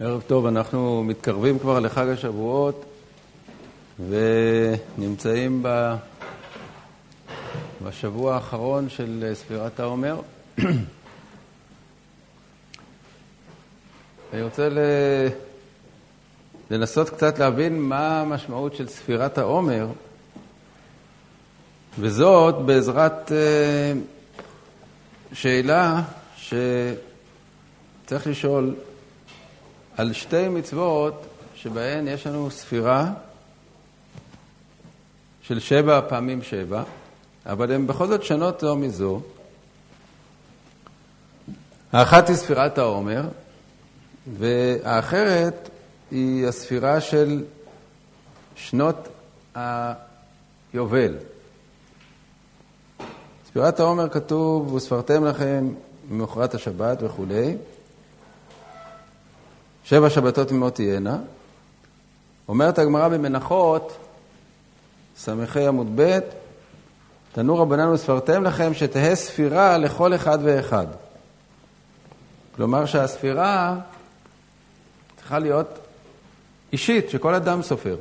ערב 0.00 0.22
טוב, 0.26 0.46
אנחנו 0.46 1.04
מתקרבים 1.04 1.58
כבר 1.58 1.80
לחג 1.80 2.08
השבועות 2.08 2.84
ונמצאים 4.08 5.64
בשבוע 7.82 8.34
האחרון 8.34 8.88
של 8.88 9.30
ספירת 9.34 9.80
העומר. 9.80 10.20
אני 14.32 14.42
רוצה 14.42 14.68
לנסות 16.70 17.10
קצת 17.10 17.38
להבין 17.38 17.80
מה 17.80 18.20
המשמעות 18.20 18.74
של 18.74 18.88
ספירת 18.88 19.38
העומר, 19.38 19.88
וזאת 21.98 22.54
בעזרת 22.66 23.32
אה, 23.32 23.92
שאלה 25.32 26.02
שצריך 26.36 28.26
לשאול 28.26 28.74
על 29.96 30.12
שתי 30.12 30.48
מצוות 30.48 31.26
שבהן 31.54 32.08
יש 32.08 32.26
לנו 32.26 32.50
ספירה 32.50 33.12
של 35.42 35.60
שבע 35.60 36.00
פעמים 36.08 36.42
שבע, 36.42 36.82
אבל 37.46 37.72
הן 37.72 37.86
בכל 37.86 38.06
זאת 38.06 38.22
שונות 38.22 38.60
זו 38.60 38.76
מזו. 38.76 39.20
האחת 41.92 42.28
היא 42.28 42.36
ספירת 42.36 42.78
העומר, 42.78 43.22
והאחרת 44.38 45.70
היא 46.10 46.46
הספירה 46.46 47.00
של 47.00 47.44
שנות 48.56 49.08
היובל. 49.54 51.14
ספירת 53.48 53.80
העומר 53.80 54.08
כתוב, 54.08 54.74
וספרתם 54.74 55.24
לכם 55.24 55.68
ממחרת 56.10 56.54
השבת 56.54 56.98
וכולי. 57.02 57.56
שבע 59.88 60.10
שבתות 60.10 60.50
עמו 60.50 60.70
תהיינה. 60.70 61.18
אומרת 62.48 62.78
הגמרא 62.78 63.08
במנחות, 63.08 63.96
ס"ה 65.18 65.32
עמוד 65.68 65.92
ב', 65.94 66.18
תנו 67.32 67.56
רבנן 67.56 67.88
וספרתם 67.88 68.44
לכם 68.44 68.74
שתהא 68.74 69.14
ספירה 69.14 69.78
לכל 69.78 70.14
אחד 70.14 70.38
ואחד. 70.42 70.86
כלומר 72.56 72.86
שהספירה 72.86 73.76
צריכה 75.16 75.38
להיות 75.38 75.78
אישית, 76.72 77.10
שכל 77.10 77.34
אדם 77.34 77.62
סופר. 77.62 77.96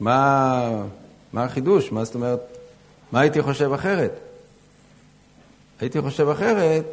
מה, 0.00 0.82
מה 1.32 1.44
החידוש? 1.44 1.92
מה 1.92 2.04
זאת 2.04 2.14
אומרת, 2.14 2.40
מה 3.12 3.20
הייתי 3.20 3.42
חושב 3.42 3.72
אחרת? 3.72 4.12
הייתי 5.80 6.00
חושב 6.00 6.28
אחרת 6.28 6.84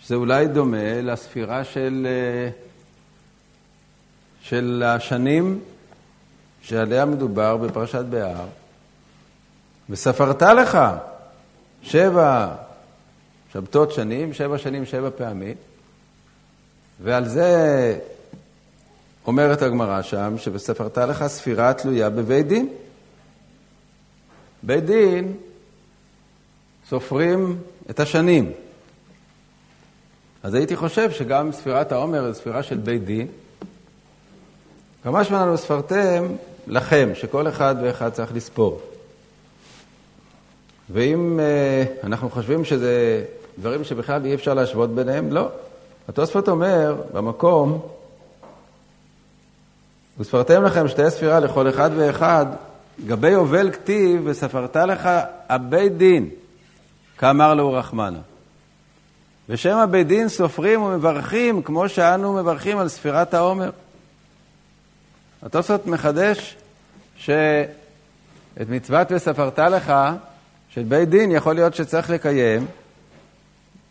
שזה 0.00 0.14
אולי 0.14 0.46
דומה 0.46 1.00
לספירה 1.00 1.64
של... 1.64 2.06
Uh, 2.60 2.73
של 4.44 4.82
השנים 4.86 5.60
שעליה 6.62 7.04
מדובר 7.04 7.56
בפרשת 7.56 8.04
בהר, 8.04 8.46
וספרת 9.90 10.42
לך 10.42 10.78
שבע 11.82 12.54
שבתות 13.52 13.92
שנים, 13.92 14.32
שבע 14.32 14.58
שנים, 14.58 14.86
שבע 14.86 15.10
פעמים, 15.16 15.54
ועל 17.02 17.28
זה 17.28 17.98
אומרת 19.26 19.62
הגמרא 19.62 20.02
שם, 20.02 20.34
ש"וספרת 20.38 20.98
לך 20.98 21.26
ספירה 21.26 21.72
תלויה 21.72 22.10
בבית 22.10 22.46
דין". 22.46 22.68
בית 24.62 24.84
דין 24.84 25.32
סופרים 26.88 27.58
את 27.90 28.00
השנים. 28.00 28.52
אז 30.42 30.54
הייתי 30.54 30.76
חושב 30.76 31.10
שגם 31.10 31.52
ספירת 31.52 31.92
העומר 31.92 32.32
זו 32.32 32.40
ספירה 32.40 32.62
של 32.62 32.76
בית 32.76 33.04
דין, 33.04 33.26
כמה 35.04 35.24
שמענו 35.24 35.58
ספרתם 35.58 36.26
לכם, 36.66 37.10
שכל 37.14 37.48
אחד 37.48 37.76
ואחד 37.82 38.10
צריך 38.10 38.34
לספור. 38.34 38.80
ואם 40.90 41.40
uh, 41.40 42.06
אנחנו 42.06 42.30
חושבים 42.30 42.64
שזה 42.64 43.24
דברים 43.58 43.84
שבכלל 43.84 44.24
אי 44.24 44.34
אפשר 44.34 44.54
להשוות 44.54 44.94
ביניהם, 44.94 45.32
לא. 45.32 45.48
התוספות 46.08 46.48
אומר 46.48 47.02
במקום, 47.12 47.80
וספרתם 50.18 50.62
לכם 50.62 50.88
שתי 50.88 51.10
ספירה 51.10 51.40
לכל 51.40 51.68
אחד 51.68 51.90
ואחד, 51.96 52.46
גבי 53.06 53.30
יובל 53.30 53.70
כתיב, 53.70 54.20
וספרת 54.24 54.76
לך 54.76 55.08
הבית 55.48 55.96
דין, 55.96 56.28
כאמר 57.18 57.54
לו 57.54 57.72
רחמנה. 57.72 58.20
בשם 59.48 59.76
הבית 59.76 60.06
דין 60.06 60.28
סופרים 60.28 60.82
ומברכים, 60.82 61.62
כמו 61.62 61.88
שאנו 61.88 62.32
מברכים 62.32 62.78
על 62.78 62.88
ספירת 62.88 63.34
העומר. 63.34 63.70
התוספות 65.44 65.86
מחדש 65.86 66.56
שאת 67.16 68.68
מצוות 68.68 69.06
וספרת 69.10 69.58
לך 69.58 69.92
של 70.70 70.82
בית 70.82 71.08
דין 71.08 71.30
יכול 71.30 71.54
להיות 71.54 71.74
שצריך 71.74 72.10
לקיים 72.10 72.66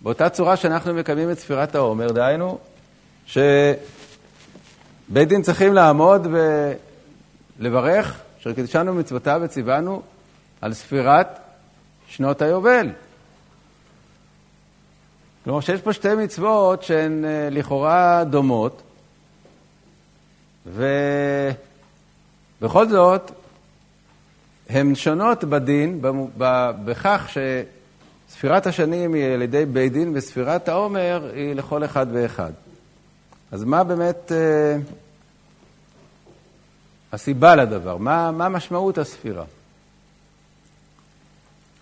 באותה 0.02 0.30
צורה 0.30 0.56
שאנחנו 0.56 0.94
מקיימים 0.94 1.31
את 1.31 1.40
ספירת 1.40 1.75
העומר, 1.75 2.12
דהיינו 2.12 2.58
שבית 3.25 3.47
דין 5.09 5.42
צריכים 5.42 5.74
לעמוד 5.74 6.28
ולברך 7.59 8.22
שקידשנו 8.40 8.94
מצוותיו 8.94 9.42
וציוונו 9.44 10.02
על 10.62 10.74
ספירת 10.74 11.40
שנות 12.08 12.42
היובל. 12.42 12.90
כלומר 15.44 15.62
שיש 15.62 15.81
פה 15.81 15.94
שתי 15.94 16.16
מצוות 16.16 16.84
שהן 16.84 17.25
אה, 17.25 17.47
לכאורה 17.52 18.24
דומות, 18.24 18.81
ובכל 20.66 21.88
זאת, 22.90 23.31
הן 24.69 24.96
שונות 24.96 25.44
בדין, 25.44 26.01
בכך 26.85 27.29
שספירת 28.29 28.68
השנים 28.68 29.13
היא 29.13 29.25
על 29.25 29.41
ידי 29.41 29.66
בית 29.66 29.94
דין 29.94 30.12
וספירת 30.16 30.69
העומר 30.69 31.31
היא 31.34 31.53
לכל 31.53 31.85
אחד 31.85 32.07
ואחד. 32.13 32.51
אז 33.51 33.63
מה 33.63 33.84
באמת 33.84 34.31
אה, 34.31 34.78
הסיבה 37.12 37.56
לדבר? 37.56 37.97
מה, 37.97 38.31
מה 38.31 38.50
משמעות 38.50 38.97
הספירה? 38.97 39.45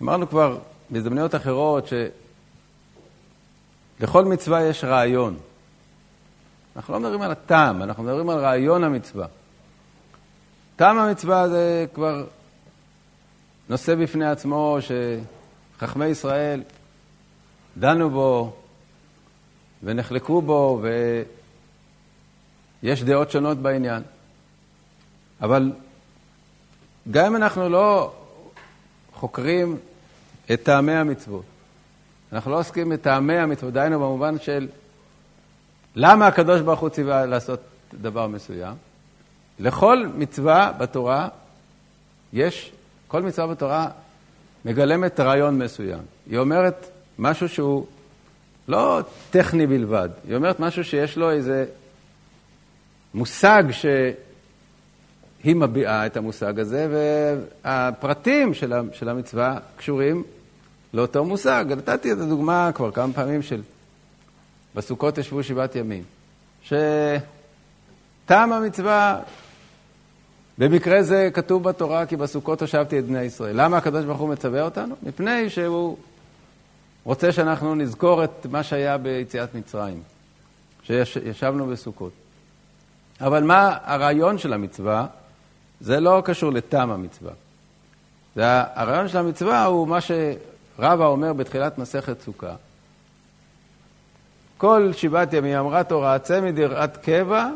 אמרנו 0.02 0.30
כבר 0.30 0.58
בהזדמנויות 0.90 1.36
אחרות 1.36 1.88
שלכל 4.00 4.25
מצווה 4.25 4.63
יש 4.63 4.84
רעיון. 4.84 5.38
אנחנו 6.76 6.94
לא 6.94 7.00
מדברים 7.00 7.22
על 7.22 7.32
הטעם, 7.32 7.84
אנחנו 7.84 8.04
מדברים 8.04 8.30
על 8.30 8.40
רעיון 8.40 8.84
המצווה. 8.84 9.28
טעם 10.76 10.98
המצווה 10.98 11.50
זה 11.50 11.86
כבר 11.94 12.26
נושא 13.70 13.96
בפני 13.96 14.30
עצמו 14.30 14.78
שחכמי 15.78 16.06
ישראל 16.06 16.64
דנו 17.78 18.10
בו 18.10 18.54
ונחלקו 19.84 20.42
בו 20.42 20.81
ויש 22.84 23.04
דעות 23.04 23.31
שונות 23.31 23.58
בעניין. 23.58 24.04
אבל 25.42 25.72
גם 27.12 27.26
אם 27.26 27.36
אנחנו 27.36 27.70
לא 27.70 28.14
חוקרים 29.14 29.78
את 30.54 30.64
טעמי 30.64 30.94
המצוות, 30.94 31.44
אנחנו 32.34 32.52
לא 32.52 32.60
עוסקים 32.60 32.90
בטעמי 32.90 33.38
המצוות, 33.38 33.74
דהיינו 33.74 34.00
במובן 34.00 34.40
של 34.40 34.68
למה 35.96 36.28
הקדוש 36.28 36.62
ברוך 36.62 36.79
הוא 36.79 36.90
ציווה 36.90 37.25
לעשות 37.25 37.59
דבר 37.94 38.28
מסוים? 38.28 38.74
לכל 39.59 40.06
מצווה 40.18 40.72
בתורה 40.78 41.28
יש, 42.34 42.72
כל 43.07 43.22
מצווה 43.22 43.47
בתורה 43.47 43.88
מגלמת 44.66 45.19
רעיון 45.19 45.57
מסוים. 45.57 46.00
היא 46.30 46.38
אומרת 46.38 46.88
משהו 47.19 47.50
שהוא 47.50 47.85
לא 48.68 49.00
טכני 49.30 49.68
בלבד, 49.68 50.09
היא 50.28 50.35
אומרת 50.35 50.59
משהו 50.59 50.84
שיש 50.84 51.18
לו 51.18 51.31
איזה 51.31 51.66
מושג 53.13 53.63
שהיא 53.71 55.56
מביעה 55.56 56.06
את 56.06 56.18
המושג 56.18 56.60
הזה, 56.60 56.88
והפרטים 57.63 58.54
של 58.94 59.10
המצווה 59.10 59.57
קשורים 59.75 60.24
לאותו 60.94 61.25
מושג. 61.25 61.66
נתתי 61.69 62.12
את 62.12 62.18
הדוגמה 62.18 62.71
כבר 62.75 62.92
כמה 62.92 63.13
פעמים 63.13 63.42
של 63.42 63.62
בסוכות 64.75 65.18
ישבו 65.18 65.44
שבעת 65.44 65.75
ימים. 65.75 66.03
שטעם 66.63 68.53
המצווה, 68.53 69.19
במקרה 70.57 71.03
זה 71.03 71.29
כתוב 71.33 71.63
בתורה 71.63 72.06
כי 72.06 72.15
בסוכות 72.15 72.62
הושבתי 72.62 73.00
את 73.00 73.06
בני 73.06 73.21
ישראל. 73.21 73.62
למה 73.62 73.77
הקדוש 73.77 74.06
ברוך 74.06 74.19
הוא 74.19 74.29
מצווה 74.29 74.62
אותנו? 74.62 74.95
מפני 75.03 75.50
שהוא 75.50 75.97
רוצה 77.03 77.31
שאנחנו 77.31 77.75
נזכור 77.75 78.23
את 78.23 78.45
מה 78.51 78.63
שהיה 78.63 78.97
ביציאת 78.97 79.56
מצרים, 79.56 80.01
שישבנו 80.83 81.68
בסוכות. 81.68 82.12
אבל 83.21 83.44
מה 83.44 83.77
הרעיון 83.83 84.38
של 84.38 84.53
המצווה? 84.53 85.06
זה 85.81 86.00
לא 86.00 86.21
קשור 86.25 86.51
לטעם 86.51 86.91
המצווה. 86.91 87.31
זה 88.35 88.44
הרעיון 88.75 89.07
של 89.07 89.18
המצווה 89.18 89.65
הוא 89.65 89.88
מה 89.88 90.00
שרבא 90.01 91.06
אומר 91.06 91.33
בתחילת 91.33 91.77
מסכת 91.77 92.21
סוכה. 92.21 92.56
כל 94.62 94.92
שבעת 94.94 95.34
ימים 95.34 95.58
אמרה 95.58 95.84
תורה, 95.84 96.19
צא 96.19 96.42
מדירת 96.42 96.98
קבע 96.98 97.50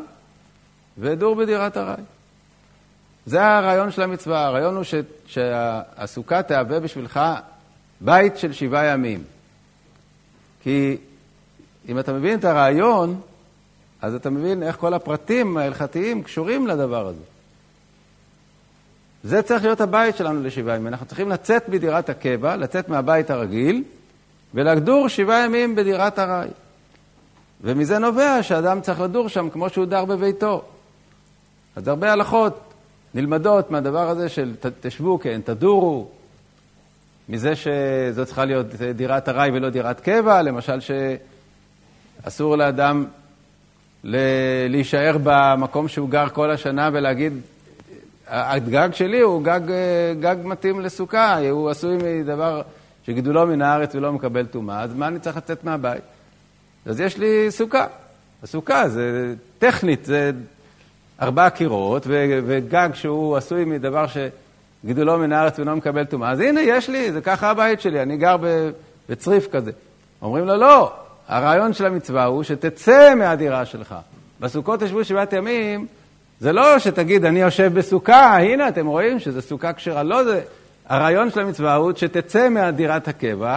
ודור 0.98 1.34
בדירת 1.34 1.76
ארעי. 1.76 2.02
זה 3.26 3.46
הרעיון 3.46 3.90
של 3.90 4.02
המצווה, 4.02 4.46
הרעיון 4.46 4.76
הוא 4.76 4.84
ש, 4.84 4.94
שהסוכה 5.26 6.42
תהווה 6.42 6.80
בשבילך 6.80 7.20
בית 8.00 8.38
של 8.38 8.52
שבעה 8.52 8.84
ימים. 8.84 9.24
כי 10.62 10.96
אם 11.88 11.98
אתה 11.98 12.12
מבין 12.12 12.38
את 12.38 12.44
הרעיון, 12.44 13.20
אז 14.02 14.14
אתה 14.14 14.30
מבין 14.30 14.62
איך 14.62 14.76
כל 14.76 14.94
הפרטים 14.94 15.56
ההלכתיים 15.56 16.22
קשורים 16.22 16.66
לדבר 16.66 17.06
הזה. 17.06 17.22
זה 19.24 19.42
צריך 19.42 19.64
להיות 19.64 19.80
הבית 19.80 20.16
שלנו 20.16 20.42
לשבעה 20.42 20.76
ימים. 20.76 20.86
אנחנו 20.86 21.06
צריכים 21.06 21.28
לצאת 21.28 21.68
מדירת 21.68 22.08
הקבע, 22.08 22.56
לצאת 22.56 22.88
מהבית 22.88 23.30
הרגיל, 23.30 23.84
ולגדור 24.54 25.08
שבעה 25.08 25.44
ימים 25.44 25.76
בדירת 25.76 26.18
ארעי. 26.18 26.48
ומזה 27.60 27.98
נובע 27.98 28.42
שאדם 28.42 28.80
צריך 28.80 29.00
לדור 29.00 29.28
שם 29.28 29.50
כמו 29.50 29.68
שהוא 29.68 29.86
דר 29.86 30.04
בביתו. 30.04 30.62
אז 31.76 31.88
הרבה 31.88 32.12
הלכות 32.12 32.60
נלמדות 33.14 33.70
מהדבר 33.70 34.08
הזה 34.08 34.28
של 34.28 34.54
תשבו 34.80 35.18
כן, 35.18 35.40
תדורו, 35.44 36.08
מזה 37.28 37.52
שזו 37.56 38.26
צריכה 38.26 38.44
להיות 38.44 38.66
דירת 38.74 39.28
ארעי 39.28 39.50
ולא 39.50 39.70
דירת 39.70 40.00
קבע, 40.00 40.42
למשל 40.42 40.78
שאסור 42.22 42.56
לאדם 42.56 43.04
להישאר 44.68 45.16
במקום 45.22 45.88
שהוא 45.88 46.08
גר 46.08 46.28
כל 46.28 46.50
השנה 46.50 46.90
ולהגיד, 46.92 47.32
הגג 48.28 48.88
שלי 48.92 49.20
הוא 49.20 49.42
גג, 49.42 49.60
גג 50.20 50.36
מתאים 50.44 50.80
לסוכה, 50.80 51.38
הוא 51.50 51.70
עשוי 51.70 51.96
מדבר 51.96 52.62
שגידולו 53.06 53.46
מן 53.46 53.62
הארץ 53.62 53.94
ולא 53.94 54.12
מקבל 54.12 54.46
טומאה, 54.46 54.82
אז 54.82 54.94
מה 54.94 55.08
אני 55.08 55.18
צריך 55.18 55.36
לצאת 55.36 55.64
מהבית? 55.64 56.15
אז 56.86 57.00
יש 57.00 57.18
לי 57.18 57.50
סוכה. 57.50 57.86
הסוכה 58.42 58.88
זה 58.88 59.34
טכנית, 59.58 60.04
זה 60.04 60.30
ארבעה 61.22 61.50
קירות 61.50 62.06
וגג 62.46 62.88
שהוא 62.94 63.36
עשוי 63.36 63.64
מדבר 63.64 64.04
שגידולו 64.06 65.18
מן 65.18 65.32
הארץ 65.32 65.58
ולא 65.58 65.76
מקבל 65.76 66.04
טומאה. 66.04 66.30
אז 66.30 66.40
הנה, 66.40 66.60
יש 66.60 66.88
לי, 66.88 67.12
זה 67.12 67.20
ככה 67.20 67.50
הבית 67.50 67.80
שלי, 67.80 68.02
אני 68.02 68.16
גר 68.16 68.36
בצריף 69.08 69.48
כזה. 69.52 69.70
אומרים 70.22 70.44
לו, 70.46 70.56
לא, 70.56 70.92
הרעיון 71.28 71.72
של 71.72 71.86
המצווה 71.86 72.24
הוא 72.24 72.42
שתצא 72.42 73.14
מהדירה 73.14 73.64
שלך. 73.64 73.94
בסוכות 74.40 74.82
ישבו 74.82 75.04
שבעת 75.04 75.32
ימים, 75.32 75.86
זה 76.40 76.52
לא 76.52 76.78
שתגיד, 76.78 77.24
אני 77.24 77.40
יושב 77.40 77.74
בסוכה, 77.74 78.38
הנה, 78.38 78.68
אתם 78.68 78.86
רואים 78.86 79.18
שזו 79.18 79.42
סוכה 79.42 79.72
כשרה. 79.72 80.02
לא, 80.02 80.24
זה... 80.24 80.40
הרעיון 80.88 81.30
של 81.30 81.40
המצווה 81.40 81.74
הוא 81.74 81.92
שתצא 81.96 82.48
מהדירת 82.48 83.08
הקבע 83.08 83.56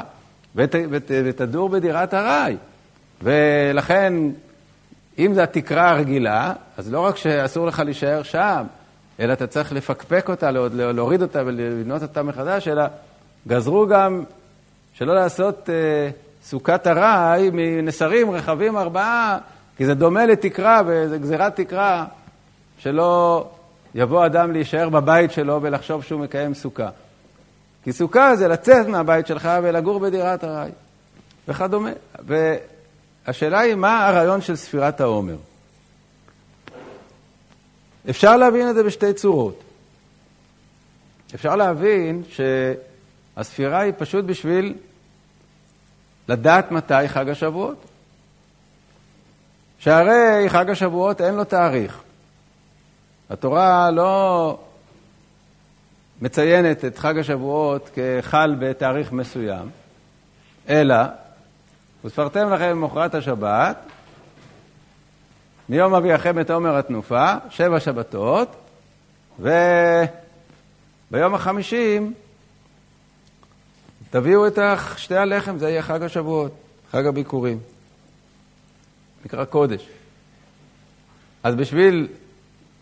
ות, 0.56 0.76
ות, 0.90 1.12
ותדור 1.26 1.70
בדירת 1.70 2.14
ארעי. 2.14 2.56
ולכן, 3.24 4.14
אם 5.20 5.34
זו 5.34 5.42
התקרה 5.42 5.90
הרגילה, 5.90 6.54
אז 6.78 6.92
לא 6.92 7.00
רק 7.00 7.18
שאסור 7.18 7.68
לך 7.68 7.80
להישאר 7.80 8.24
שם, 8.24 8.64
אלא 9.20 9.34
אתה 9.34 9.48
צריך 9.48 9.74
לפקפק 9.74 10.30
אותה, 10.30 10.52
להוריד 10.74 11.22
אותה 11.22 11.42
ולבנות 11.46 12.02
אותה 12.02 12.24
מחדש, 12.24 12.68
אלא 12.68 12.84
גזרו 13.48 13.88
גם 13.88 14.24
שלא 14.94 15.16
לעשות 15.16 15.70
אה, 15.70 16.10
סוכת 16.44 16.88
ארעי 16.88 17.50
מנסרים 17.54 18.32
רחבים 18.32 18.78
ארבעה, 18.78 19.38
כי 19.78 19.86
זה 19.86 19.94
דומה 19.94 20.26
לתקרה 20.26 20.82
וזה 20.86 21.18
גזירת 21.18 21.56
תקרה, 21.56 22.06
שלא 22.78 23.46
יבוא 23.96 24.26
אדם 24.26 24.52
להישאר 24.52 24.90
בבית 24.90 25.32
שלו 25.32 25.60
ולחשוב 25.62 26.04
שהוא 26.04 26.22
מקיים 26.22 26.54
סוכה. 26.54 26.90
כי 27.84 27.94
סוכה 27.94 28.36
זה 28.36 28.48
לצאת 28.48 28.88
מהבית 28.88 29.28
שלך 29.28 29.50
ולגור 29.64 30.00
בדירת 30.00 30.44
ארעי, 30.44 30.72
וכדומה. 31.48 31.92
והשאלה 33.30 33.60
היא, 33.60 33.76
מה 33.76 34.08
הרעיון 34.08 34.42
של 34.42 34.56
ספירת 34.56 35.02
העומר? 35.02 35.36
אפשר 38.10 38.38
להבין 38.38 38.70
את 38.70 38.76
זה 38.76 38.84
בשתי 38.84 39.14
צורות. 39.14 39.64
אפשר 41.36 41.56
להבין 41.56 42.24
שהספירה 42.30 43.80
היא 43.80 43.94
פשוט 43.98 44.26
בשביל 44.26 44.74
לדעת 46.28 46.72
מתי 46.72 47.08
חג 47.08 47.30
השבועות. 47.30 47.86
שהרי 49.80 50.50
חג 50.50 50.70
השבועות 50.70 51.22
אין 51.22 51.36
לו 51.36 51.44
תאריך. 51.44 52.02
התורה 53.30 53.92
לא 53.92 54.60
מציינת 56.22 56.86
את 56.86 56.98
חג 56.98 57.18
השבועות 57.18 57.90
כחל 57.96 58.56
בתאריך 58.60 59.12
מסוים, 59.12 59.70
אלא, 60.70 60.96
וספרתם 62.06 62.54
לכם 62.54 62.72
במחרת 62.72 63.16
השבת, 63.16 63.78
מיום 65.70 65.94
אביאכם 65.94 66.40
את 66.40 66.50
עומר 66.50 66.78
התנופה, 66.78 67.34
שבע 67.50 67.80
שבתות, 67.80 68.56
וביום 69.40 71.36
החמישים 71.36 72.14
תביאו 74.10 74.48
את 74.48 74.60
שתי 74.98 75.16
הלחם, 75.16 75.58
זה 75.58 75.70
יהיה 75.70 75.82
חג 75.82 76.04
השבועות, 76.04 76.52
חג 76.92 77.06
הביקורים. 77.06 77.60
נקרא 79.26 79.46
קודש. 79.46 79.88
אז 81.44 81.56
בשביל 81.56 82.08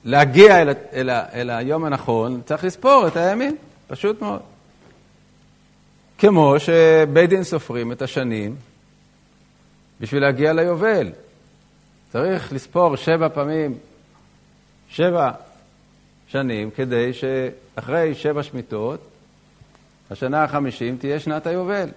להגיע 0.06 0.62
אל, 0.62 0.70
אל, 0.94 1.10
אל 1.10 1.50
היום 1.50 1.86
הנכון, 1.86 2.42
צריך 2.46 2.63
לספור 2.63 3.08
את 3.08 3.18
הימים, 3.18 3.58
פשוט 3.88 4.22
מאוד. 4.22 4.42
כמו 6.18 6.56
שבית 6.60 7.30
דין 7.30 7.44
סופרים 7.44 7.92
את 7.92 8.02
השנים 8.02 8.56
בשביל 10.00 10.22
להגיע 10.22 10.54
ליובל. 10.54 11.12
צריך 12.12 12.54
לספור 12.54 12.96
שבע 12.96 13.30
פעמים, 13.30 13.78
שבע 14.90 15.32
שנים, 16.28 16.72
כדי 16.72 17.12
שאחרי 17.14 18.16
שבע 18.16 18.44
שמיטות, 18.44 19.00
השנה 20.12 20.44
החמישים 20.44 20.98
תהיה 20.98 21.20
שנת 21.20 21.48
היובל. 21.48 21.90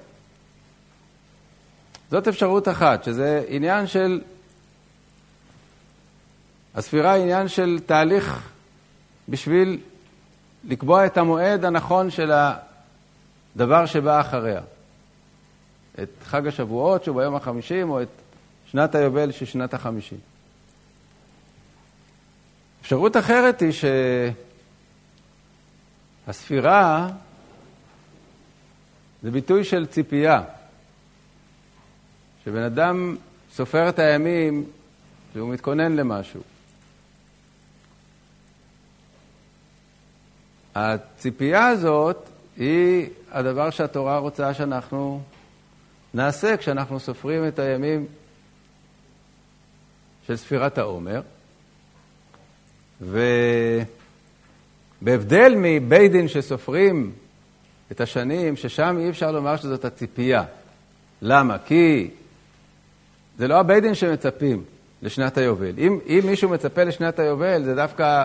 זאת 2.10 2.28
אפשרות 2.28 2.68
אחת, 2.68 3.04
שזה 3.04 3.44
עניין 3.48 3.86
של 3.86 4.20
הספירה 6.74 7.12
היא 7.12 7.22
עניין 7.22 7.48
של 7.48 7.80
תהליך 7.86 8.48
בשביל 9.28 9.80
לקבוע 10.64 11.06
את 11.06 11.18
המועד 11.18 11.64
הנכון 11.64 12.10
של 12.10 12.32
הדבר 13.56 13.86
שבא 13.86 14.20
אחריה. 14.20 14.60
את 16.02 16.08
חג 16.24 16.46
השבועות 16.46 17.04
שהוא 17.04 17.16
ביום 17.16 17.34
החמישים, 17.34 17.90
או 17.90 18.02
את 18.02 18.08
שנת 18.66 18.94
היובל 18.94 19.32
של 19.32 19.46
שנת 19.46 19.74
החמישים. 19.74 20.18
אפשרות 22.80 23.16
אחרת 23.16 23.60
היא 23.60 23.72
שהספירה 26.26 27.08
זה 29.22 29.30
ביטוי 29.30 29.64
של 29.64 29.86
ציפייה. 29.86 30.42
שבן 32.44 32.62
אדם 32.62 33.16
סופר 33.54 33.88
את 33.88 33.98
הימים 33.98 34.64
והוא 35.34 35.50
מתכונן 35.50 35.96
למשהו. 35.96 36.40
הציפייה 40.74 41.66
הזאת 41.66 42.28
היא 42.56 43.08
הדבר 43.30 43.70
שהתורה 43.70 44.18
רוצה 44.18 44.54
שאנחנו 44.54 45.22
נעשה 46.14 46.56
כשאנחנו 46.56 47.00
סופרים 47.00 47.48
את 47.48 47.58
הימים 47.58 48.06
של 50.26 50.36
ספירת 50.36 50.78
העומר. 50.78 51.20
ובהבדל 55.02 55.54
מבית 55.56 56.12
דין 56.12 56.28
שסופרים 56.28 57.12
את 57.92 58.00
השנים, 58.00 58.56
ששם 58.56 58.96
אי 59.00 59.10
אפשר 59.10 59.30
לומר 59.30 59.56
שזאת 59.56 59.84
הציפייה. 59.84 60.44
למה? 61.22 61.56
כי 61.58 62.10
זה 63.38 63.48
לא 63.48 63.60
הבית 63.60 63.82
דין 63.82 63.94
שמצפים 63.94 64.64
לשנת 65.02 65.38
היובל. 65.38 65.72
אם, 65.78 65.98
אם 66.06 66.20
מישהו 66.24 66.48
מצפה 66.48 66.84
לשנת 66.84 67.18
היובל, 67.18 67.64
זה 67.64 67.74
דווקא 67.74 68.24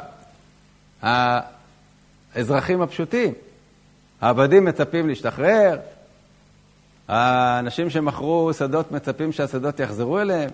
האזרחים 2.35 2.81
הפשוטים. 2.81 3.33
העבדים 4.21 4.65
מצפים 4.65 5.07
להשתחרר, 5.07 5.77
האנשים 7.07 7.89
שמכרו 7.89 8.51
שדות 8.53 8.91
מצפים 8.91 9.31
שהשדות 9.31 9.79
יחזרו 9.79 10.19
אליהם. 10.19 10.49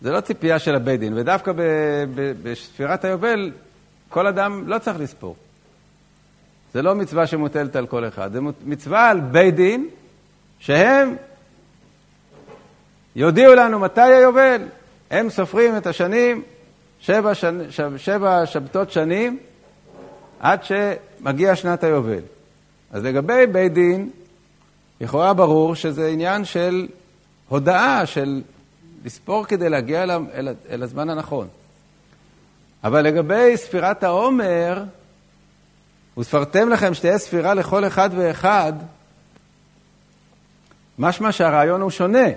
זה 0.00 0.10
לא 0.10 0.20
ציפייה 0.20 0.58
של 0.58 0.74
הבית 0.74 1.00
דין, 1.00 1.12
ודווקא 1.16 1.52
בספירת 2.42 3.04
היובל 3.04 3.52
כל 4.08 4.26
אדם 4.26 4.68
לא 4.68 4.78
צריך 4.78 5.00
לספור. 5.00 5.36
זה 6.74 6.82
לא 6.82 6.94
מצווה 6.94 7.26
שמוטלת 7.26 7.76
על 7.76 7.86
כל 7.86 8.08
אחד, 8.08 8.32
זה 8.32 8.40
מצווה 8.64 9.10
על 9.10 9.20
בית 9.20 9.54
דין 9.54 9.88
שהם 10.58 11.16
יודיעו 13.16 13.54
לנו 13.54 13.78
מתי 13.78 14.00
היובל. 14.00 14.62
הם 15.10 15.30
סופרים 15.30 15.76
את 15.76 15.86
השנים, 15.86 16.42
שבע, 17.00 17.34
שנ... 17.34 17.58
שבע 17.96 18.46
שבתות 18.46 18.90
שנים, 18.90 19.38
עד 20.40 20.60
שמגיע 20.64 21.56
שנת 21.56 21.84
היובל. 21.84 22.22
אז 22.92 23.04
לגבי 23.04 23.46
בית 23.46 23.72
דין, 23.72 24.10
לכאורה 25.00 25.34
ברור 25.34 25.74
שזה 25.74 26.08
עניין 26.08 26.44
של 26.44 26.88
הודעה, 27.48 28.06
של 28.06 28.42
לספור 29.04 29.44
כדי 29.44 29.68
להגיע 29.68 30.02
אל, 30.02 30.10
אל, 30.10 30.48
אל 30.70 30.82
הזמן 30.82 31.10
הנכון. 31.10 31.48
אבל 32.84 33.00
לגבי 33.00 33.56
ספירת 33.56 34.02
העומר, 34.02 34.82
וספרתם 36.18 36.68
לכם 36.68 36.94
שתהיה 36.94 37.18
ספירה 37.18 37.54
לכל 37.54 37.86
אחד 37.86 38.10
ואחד, 38.16 38.72
משמע 40.98 41.32
שהרעיון 41.32 41.80
הוא 41.80 41.90
שונה, 41.90 42.28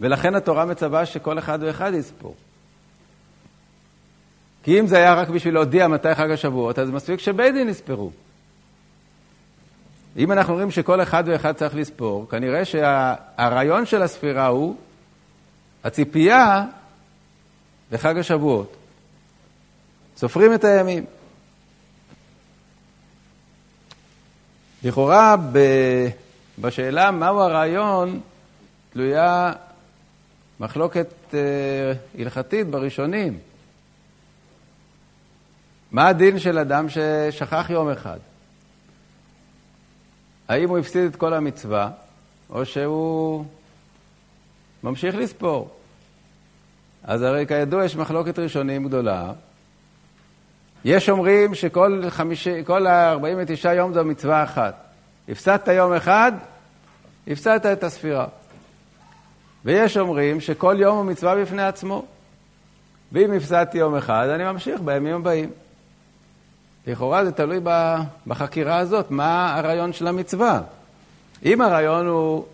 ולכן 0.00 0.34
התורה 0.34 0.64
מצווה 0.64 1.06
שכל 1.06 1.38
אחד 1.38 1.58
ואחד 1.62 1.94
יספור. 1.94 2.34
כי 4.62 4.80
אם 4.80 4.86
זה 4.86 4.96
היה 4.96 5.14
רק 5.14 5.28
בשביל 5.28 5.54
להודיע 5.54 5.88
מתי 5.88 6.14
חג 6.14 6.30
השבועות, 6.30 6.78
אז 6.78 6.90
מספיק 6.90 7.20
שבית 7.20 7.54
דין 7.54 7.68
יספרו. 7.68 8.10
אם 10.16 10.32
אנחנו 10.32 10.54
רואים 10.54 10.70
שכל 10.70 11.02
אחד 11.02 11.24
ואחד 11.26 11.52
צריך 11.52 11.74
לספור, 11.74 12.28
כנראה 12.30 12.64
שהרעיון 12.64 13.86
של 13.86 14.02
הספירה 14.02 14.46
הוא 14.46 14.76
הציפייה 15.84 16.64
לחג 17.92 18.18
השבועות. 18.18 18.76
סופרים 20.16 20.54
את 20.54 20.64
הימים. 20.64 21.04
לכאורה, 24.82 25.36
בשאלה 26.58 27.10
מהו 27.10 27.40
הרעיון, 27.40 28.20
תלויה 28.92 29.52
מחלוקת 30.60 31.08
אה, 31.34 31.40
הלכתית 32.18 32.66
בראשונים. 32.66 33.38
מה 35.92 36.08
הדין 36.08 36.38
של 36.38 36.58
אדם 36.58 36.86
ששכח 36.88 37.66
יום 37.70 37.90
אחד? 37.90 38.18
האם 40.48 40.68
הוא 40.68 40.78
הפסיד 40.78 41.04
את 41.04 41.16
כל 41.16 41.34
המצווה, 41.34 41.90
או 42.50 42.66
שהוא 42.66 43.44
ממשיך 44.82 45.14
לספור? 45.14 45.70
אז 47.04 47.22
הרי 47.22 47.46
כידוע 47.46 47.84
יש 47.84 47.96
מחלוקת 47.96 48.38
ראשונים 48.38 48.84
גדולה. 48.84 49.32
יש 50.84 51.08
אומרים 51.08 51.54
שכל 51.54 52.02
כל 52.66 52.86
ה-49 52.86 53.68
יום 53.68 53.94
זו 53.94 54.04
מצווה 54.04 54.44
אחת. 54.44 54.74
הפסדת 55.28 55.68
יום 55.68 55.92
אחד, 55.92 56.32
הפסדת 57.28 57.66
את 57.66 57.84
הספירה. 57.84 58.26
ויש 59.64 59.96
אומרים 59.96 60.40
שכל 60.40 60.76
יום 60.78 60.96
הוא 60.96 61.04
מצווה 61.04 61.36
בפני 61.36 61.62
עצמו. 61.62 62.04
ואם 63.12 63.32
הפסדתי 63.32 63.78
יום 63.78 63.96
אחד, 63.96 64.28
אני 64.28 64.44
ממשיך 64.44 64.80
בימים 64.80 65.14
הבאים. 65.14 65.50
לכאורה 66.86 67.24
זה 67.24 67.32
תלוי 67.32 67.60
בחקירה 68.26 68.78
הזאת, 68.78 69.10
מה 69.10 69.56
הרעיון 69.56 69.92
של 69.92 70.06
המצווה. 70.06 70.60
אם 71.44 71.60
הרעיון 71.60 72.06
הוא 72.06 72.44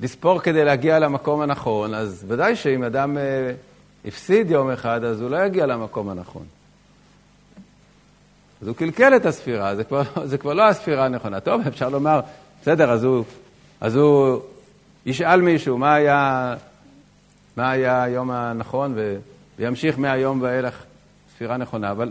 לספור 0.00 0.40
כדי 0.40 0.64
להגיע 0.64 0.98
למקום 0.98 1.40
הנכון, 1.40 1.94
אז 1.94 2.24
ודאי 2.28 2.56
שאם 2.56 2.84
אדם 2.84 3.18
אה, 3.18 3.52
הפסיד 4.04 4.50
יום 4.50 4.70
אחד, 4.70 5.04
אז 5.04 5.20
הוא 5.20 5.30
לא 5.30 5.44
יגיע 5.44 5.66
למקום 5.66 6.08
הנכון. 6.08 6.44
אז 8.62 8.68
הוא 8.68 8.76
קלקל 8.76 9.16
את 9.16 9.26
הספירה, 9.26 9.76
זה 9.76 9.84
כבר, 9.84 10.02
זה 10.24 10.38
כבר 10.38 10.52
לא 10.52 10.68
הספירה 10.68 11.04
הנכונה. 11.04 11.40
טוב, 11.40 11.60
אפשר 11.68 11.88
לומר, 11.88 12.20
בסדר, 12.62 12.90
אז 12.90 13.04
הוא, 13.04 13.24
אז 13.80 13.96
הוא 13.96 14.40
ישאל 15.06 15.40
מישהו 15.40 15.78
מה 15.78 15.94
היה, 15.94 16.54
מה 17.56 17.70
היה 17.70 18.02
היום 18.02 18.30
הנכון, 18.30 18.94
וימשיך 19.58 19.98
מהיום 19.98 20.42
ואילך 20.42 20.82
ספירה 21.34 21.56
נכונה, 21.56 21.90
אבל 21.90 22.10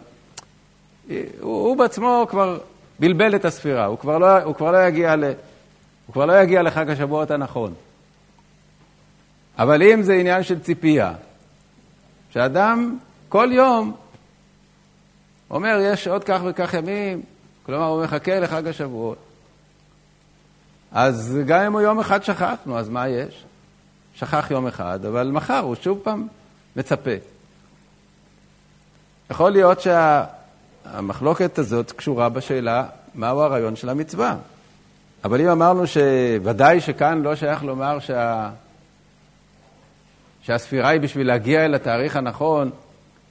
הוא, 1.09 1.17
הוא 1.41 1.77
בעצמו 1.77 2.25
כבר 2.29 2.59
בלבל 2.99 3.35
את 3.35 3.45
הספירה, 3.45 3.85
הוא 3.85 3.97
כבר 3.97 4.17
לא, 4.17 4.41
הוא 4.41 4.55
כבר 4.55 4.71
לא, 4.71 4.87
יגיע, 4.87 5.15
ל, 5.15 5.23
הוא 6.05 6.13
כבר 6.13 6.25
לא 6.25 6.41
יגיע 6.41 6.61
לחג 6.61 6.89
השבועות 6.89 7.31
הנכון. 7.31 7.73
אבל 9.57 9.83
אם 9.83 10.03
זה 10.03 10.13
עניין 10.13 10.43
של 10.43 10.59
ציפייה, 10.59 11.13
שאדם 12.33 12.97
כל 13.29 13.49
יום 13.51 13.95
אומר, 15.49 15.79
יש 15.81 16.07
עוד 16.07 16.23
כך 16.23 16.41
וכך 16.45 16.73
ימים, 16.73 17.21
כלומר, 17.65 17.85
הוא 17.85 18.03
מחכה 18.03 18.39
לחג 18.39 18.67
השבועות. 18.67 19.17
אז 20.91 21.37
גם 21.45 21.61
אם 21.61 21.73
הוא 21.73 21.81
יום 21.81 21.99
אחד 21.99 22.23
שכח, 22.23 22.55
נו, 22.65 22.79
אז 22.79 22.89
מה 22.89 23.07
יש? 23.07 23.43
שכח 24.15 24.51
יום 24.51 24.67
אחד, 24.67 25.05
אבל 25.05 25.31
מחר 25.31 25.59
הוא 25.59 25.75
שוב 25.75 25.99
פעם 26.03 26.27
מצפה. 26.75 27.11
יכול 29.31 29.51
להיות 29.51 29.81
שהמחלוקת 30.91 31.58
הזאת 31.58 31.91
קשורה 31.91 32.29
בשאלה 32.29 32.84
מהו 33.15 33.41
הרעיון 33.41 33.75
של 33.75 33.89
המצווה. 33.89 34.36
אבל 35.24 35.41
אם 35.41 35.48
אמרנו 35.48 35.84
שוודאי 35.88 36.81
שכאן 36.81 37.22
לא 37.22 37.36
שייך 37.36 37.63
לומר 37.63 38.00
שה... 38.00 38.50
שהספירה 40.41 40.89
היא 40.89 41.01
בשביל 41.01 41.27
להגיע 41.27 41.65
אל 41.65 41.75
התאריך 41.75 42.15
הנכון, 42.15 42.69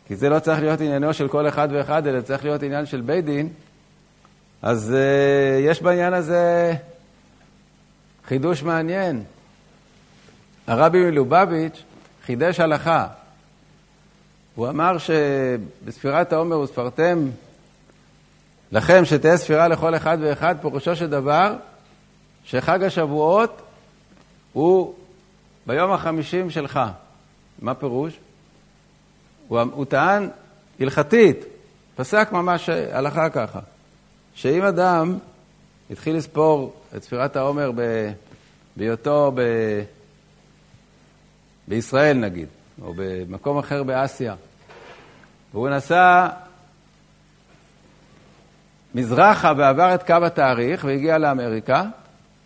כי 0.06 0.16
זה 0.16 0.28
לא 0.28 0.38
צריך 0.38 0.60
להיות 0.60 0.80
עניינו 0.80 1.14
של 1.14 1.28
כל 1.28 1.48
אחד 1.48 1.68
ואחד, 1.72 2.06
אלא 2.06 2.20
צריך 2.20 2.44
להיות 2.44 2.62
עניין 2.62 2.86
של 2.86 3.00
בית 3.00 3.24
דין, 3.24 3.48
אז 4.62 4.94
uh, 4.94 5.70
יש 5.70 5.82
בעניין 5.82 6.14
הזה 6.14 6.74
חידוש 8.26 8.62
מעניין. 8.62 9.22
הרבי 10.66 10.98
מלובביץ' 10.98 11.82
חידש 12.26 12.60
הלכה. 12.60 13.06
הוא 14.54 14.68
אמר 14.68 14.96
שבספירת 14.98 16.32
העומר 16.32 16.58
וספרתם 16.58 17.28
לכם 18.72 19.04
שתהיה 19.04 19.36
ספירה 19.36 19.68
לכל 19.68 19.96
אחד 19.96 20.18
ואחד, 20.20 20.54
פירושו 20.60 20.96
של 20.96 21.10
דבר 21.10 21.54
שחג 22.44 22.82
השבועות 22.82 23.62
הוא 24.52 24.94
ביום 25.66 25.92
החמישים 25.92 26.50
שלך. 26.50 26.80
מה 27.62 27.74
פירוש? 27.74 28.14
הוא, 29.48 29.60
הוא 29.60 29.84
טען 29.84 30.28
הלכתית, 30.80 31.44
פסק 31.96 32.28
ממש 32.32 32.68
הלכה 32.68 33.30
ככה, 33.30 33.60
שאם 34.34 34.62
אדם 34.62 35.18
התחיל 35.90 36.16
לספור 36.16 36.74
את 36.96 37.02
ספירת 37.02 37.36
העומר 37.36 37.70
בהיותו 38.76 39.32
ב... 39.34 39.40
בישראל 41.68 42.16
נגיד, 42.16 42.48
או 42.82 42.92
במקום 42.96 43.58
אחר 43.58 43.82
באסיה, 43.82 44.34
והוא 45.52 45.68
נסע 45.68 46.28
מזרחה 48.94 49.52
ועבר 49.56 49.94
את 49.94 50.06
קו 50.06 50.16
התאריך 50.26 50.84
והגיע 50.84 51.18
לאמריקה, 51.18 51.84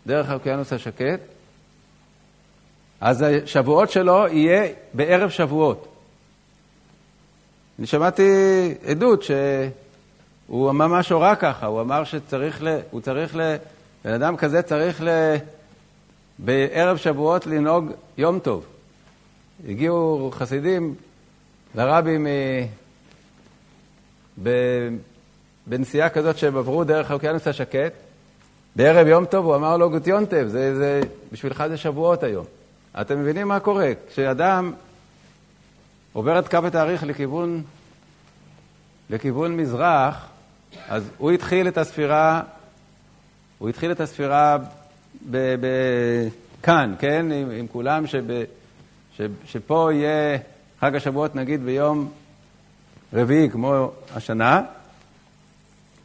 דרך 0.06 0.30
האוקיינוס 0.30 0.72
השקט, 0.72 1.20
אז 3.00 3.22
השבועות 3.22 3.90
שלו 3.90 4.26
יהיה 4.28 4.68
בערב 4.94 5.30
שבועות. 5.30 5.88
אני 7.78 7.86
שמעתי 7.86 8.22
עדות 8.86 9.22
שהוא 9.22 10.72
ממש 10.72 11.12
הורה 11.12 11.36
ככה, 11.36 11.66
הוא 11.66 11.80
אמר 11.80 12.04
שצריך, 12.04 12.62
ל... 12.62 12.78
הוא 12.90 13.00
צריך, 13.00 13.36
ל... 13.36 13.56
בן 14.04 14.12
אדם 14.12 14.36
כזה 14.36 14.62
צריך 14.62 15.02
ל... 15.02 15.08
בערב 16.38 16.96
שבועות 16.96 17.46
לנהוג 17.46 17.90
יום 18.18 18.38
טוב. 18.38 18.64
הגיעו 19.68 20.30
חסידים 20.34 20.94
לרבי 21.74 22.18
מ... 22.18 22.26
ב... 24.42 24.50
בנסיעה 25.66 26.08
כזאת 26.08 26.38
שהם 26.38 26.56
עברו 26.56 26.84
דרך 26.84 27.10
האוקיינוס 27.10 27.48
השקט, 27.48 27.92
בערב 28.76 29.06
יום 29.06 29.24
טוב 29.24 29.46
הוא 29.46 29.54
אמר 29.54 29.76
לו 29.76 29.90
גוטיונטב, 29.90 30.46
זה, 30.48 30.76
זה, 30.76 31.00
בשבילך 31.32 31.64
זה 31.68 31.76
שבועות 31.76 32.22
היום. 32.22 32.44
אתם 33.00 33.20
מבינים 33.20 33.48
מה 33.48 33.60
קורה? 33.60 33.92
כשאדם 34.08 34.72
עובר 36.12 36.38
את 36.38 36.48
קו 36.48 36.58
התאריך 36.66 37.02
לכיוון, 37.02 37.62
לכיוון 39.10 39.56
מזרח, 39.56 40.26
אז 40.88 41.10
הוא 41.18 41.30
התחיל 41.30 41.68
את 41.68 41.78
הספירה, 41.78 42.42
הוא 43.58 43.68
התחיל 43.68 43.92
את 43.92 44.00
הספירה 44.00 44.58
ב, 45.30 45.54
ב, 45.60 45.66
כאן, 46.62 46.94
כן? 46.98 47.32
עם, 47.32 47.50
עם 47.50 47.66
כולם, 47.66 48.06
שב, 48.06 48.24
ש, 49.16 49.20
שפה 49.46 49.90
יהיה 49.92 50.38
חג 50.80 50.96
השבועות 50.96 51.34
נגיד 51.34 51.64
ביום 51.64 52.10
רביעי 53.12 53.50
כמו 53.50 53.90
השנה. 54.14 54.62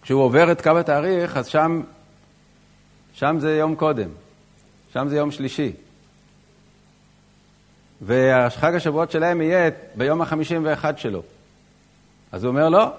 כשהוא 0.01 0.23
עובר 0.23 0.51
את 0.51 0.61
קו 0.61 0.77
התאריך, 0.77 1.37
אז 1.37 1.47
שם, 1.47 1.81
שם 3.13 3.37
זה 3.39 3.55
יום 3.55 3.75
קודם, 3.75 4.09
שם 4.93 5.07
זה 5.09 5.17
יום 5.17 5.31
שלישי. 5.31 5.71
וחג 8.01 8.75
השבועות 8.75 9.11
שלהם 9.11 9.41
יהיה 9.41 9.69
ביום 9.95 10.21
החמישים 10.21 10.65
ואחד 10.65 10.99
שלו. 10.99 11.23
אז 12.31 12.43
הוא 12.43 12.49
אומר, 12.49 12.69
לא, 12.69 12.91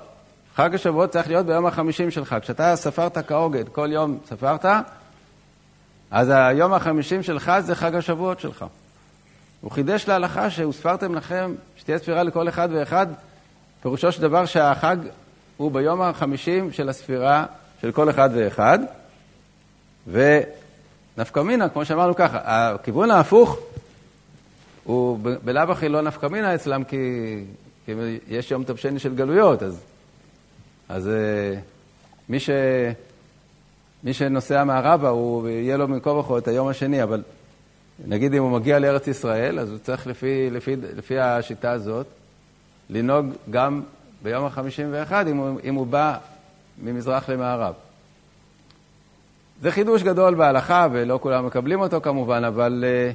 חג 0.55 0.75
השבועות 0.75 1.11
צריך 1.11 1.29
להיות 1.29 1.47
ביום 1.47 1.67
החמישים 1.67 2.11
שלך. 2.11 2.37
כשאתה 2.43 2.77
ספרת 2.77 3.19
כהוגד, 3.29 3.69
כל 3.69 3.89
יום 3.93 4.19
ספרת, 4.27 4.65
אז 6.11 6.33
היום 6.35 6.73
החמישים 6.73 7.23
שלך 7.23 7.53
זה 7.61 7.75
חג 7.75 7.95
השבועות 7.95 8.41
שלך. 8.41 8.65
הוא 9.61 9.71
חידש 9.71 10.09
להלכה 10.09 10.51
שהוספרתם 10.51 11.15
לכם, 11.15 11.55
שתהיה 11.77 11.99
ספירה 11.99 12.23
לכל 12.23 12.49
אחד 12.49 12.69
ואחד, 12.73 13.07
פירושו 13.83 14.13
של 14.13 14.23
דבר 14.23 14.47
שהחג 14.47 14.97
הוא 15.59 15.73
ביום 15.73 16.03
החמישים 16.03 16.73
של 16.73 16.89
הספירה 16.89 17.47
של 17.81 17.93
כל 17.93 18.11
אחד 18.11 18.31
ואחד. 18.35 18.79
ונפקא 20.07 21.41
מינה, 21.41 21.69
כמו 21.69 21.85
שאמרנו 21.85 22.15
ככה, 22.15 22.39
הכיוון 22.45 23.11
ההפוך 23.11 23.59
הוא 24.85 25.19
בלאו 25.45 25.73
הכי 25.73 25.89
לא 25.89 26.03
נפקא 26.03 26.27
מינה 26.27 26.55
אצלם, 26.55 26.85
כי, 26.85 26.97
כי 27.87 27.93
יש 28.29 28.51
יום 28.51 28.65
טוב 28.65 28.77
שני 28.77 28.99
של 28.99 29.15
גלויות, 29.15 29.63
אז, 29.63 29.81
אז 30.89 31.09
אה, 31.09 31.61
מי, 32.29 32.41
ש, 32.41 32.51
מי 34.05 34.13
שנוסע 34.13 34.65
מערבה, 34.65 35.09
הוא 35.09 35.49
יהיה 35.49 35.77
לו 35.77 35.87
כה 36.03 36.11
וכה 36.11 36.39
את 36.39 36.49
היום 36.49 36.69
השני, 36.69 37.03
אבל 37.03 37.23
נגיד 38.07 38.35
אם 38.35 38.43
הוא 38.43 38.51
מגיע 38.51 38.79
לארץ 38.79 39.07
ישראל, 39.07 39.59
אז 39.59 39.71
הוא 39.71 39.79
צריך 39.79 40.07
לפי, 40.07 40.51
לפי, 40.51 40.77
לפי 40.77 41.19
השיטה 41.19 41.71
הזאת 41.71 42.07
לנהוג 42.91 43.27
גם 43.51 43.83
ביום 44.23 44.45
החמישים 44.45 44.89
ואחד, 44.93 45.29
אם 45.29 45.37
הוא, 45.37 45.61
אם 45.65 45.75
הוא 45.75 45.87
בא 45.87 46.19
ממזרח 46.83 47.29
למערב. 47.29 47.75
זה 49.63 49.73
חידוש 49.73 50.03
גדול 50.03 50.35
בהלכה, 50.35 50.87
ולא 50.93 51.19
כולם 51.23 51.47
מקבלים 51.47 51.81
אותו 51.81 52.01
כמובן, 52.01 52.45
אבל 52.45 52.85
uh, 52.85 53.15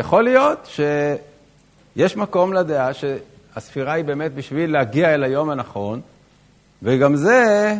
יכול 0.00 0.24
להיות 0.24 0.66
שיש 0.66 2.16
מקום 2.16 2.52
לדעה 2.52 2.90
שהספירה 2.94 3.92
היא 3.92 4.04
באמת 4.04 4.34
בשביל 4.34 4.72
להגיע 4.72 5.14
אל 5.14 5.24
היום 5.24 5.50
הנכון, 5.50 6.00
וגם 6.82 7.16
זה 7.16 7.74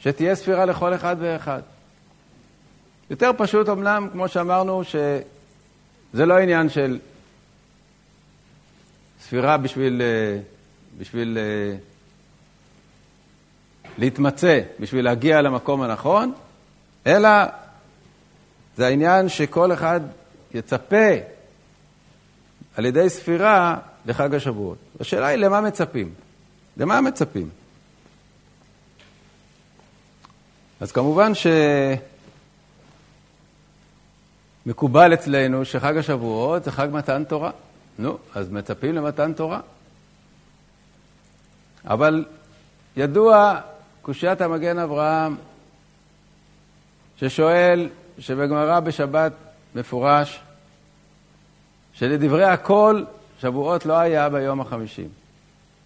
שתהיה 0.00 0.34
ספירה 0.34 0.64
לכל 0.64 0.94
אחד 0.94 1.16
ואחד. 1.18 1.60
יותר 3.10 3.30
פשוט 3.38 3.68
אמנם, 3.68 4.08
כמו 4.12 4.28
שאמרנו, 4.28 4.82
שזה 4.84 6.26
לא 6.26 6.38
עניין 6.38 6.68
של 6.68 6.98
ספירה 9.20 9.56
בשביל, 9.56 10.02
אה, 10.02 10.38
בשביל 10.98 11.38
אה, 11.38 11.76
להתמצא, 13.98 14.60
בשביל 14.80 15.04
להגיע 15.04 15.42
למקום 15.42 15.82
הנכון, 15.82 16.32
אלא 17.06 17.28
זה 18.76 18.86
העניין 18.86 19.28
שכל 19.28 19.72
אחד 19.72 20.00
יצפה 20.54 21.10
על 22.76 22.84
ידי 22.84 23.10
ספירה 23.10 23.78
לחג 24.06 24.34
השבועות. 24.34 24.78
השאלה 25.00 25.26
היא 25.26 25.36
למה 25.36 25.60
מצפים? 25.60 26.14
למה 26.76 27.00
מצפים? 27.00 27.48
אז 30.80 30.92
כמובן 30.92 31.32
שמקובל 34.66 35.14
אצלנו 35.14 35.64
שחג 35.64 35.96
השבועות 35.96 36.64
זה 36.64 36.70
חג 36.70 36.88
מתן 36.92 37.24
תורה. 37.24 37.50
נו, 37.98 38.18
אז 38.34 38.50
מצפים 38.50 38.94
למתן 38.94 39.32
תורה. 39.32 39.60
אבל 41.86 42.24
ידוע 42.96 43.60
קושיית 44.02 44.40
המגן 44.40 44.78
אברהם, 44.78 45.36
ששואל, 47.16 47.88
שבגמרא 48.18 48.80
בשבת 48.80 49.32
מפורש, 49.74 50.40
שלדברי 51.94 52.44
הכל, 52.44 53.04
שבועות 53.40 53.86
לא 53.86 53.98
היה 53.98 54.28
ביום 54.28 54.60
החמישים. 54.60 55.08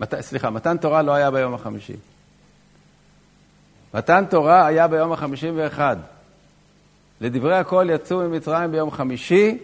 מת, 0.01 0.21
סליחה, 0.21 0.51
מתן 0.51 0.77
תורה 0.77 1.03
לא 1.03 1.13
היה 1.13 1.31
ביום 1.31 1.55
החמישים. 1.55 1.97
מתן 3.95 4.25
תורה 4.25 4.67
היה 4.67 4.89
ביום 4.89 5.13
החמישים 5.13 5.55
ואחד. 5.57 5.97
לדברי 7.21 7.57
הכל 7.57 7.87
יצאו 7.91 8.19
ממצרים 8.19 8.73
ביום 8.73 8.91
חמישי, 8.91 9.59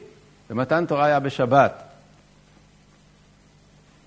ומתן 0.51 0.87
תורה 0.87 1.05
היה 1.07 1.21
בשבת. 1.21 1.83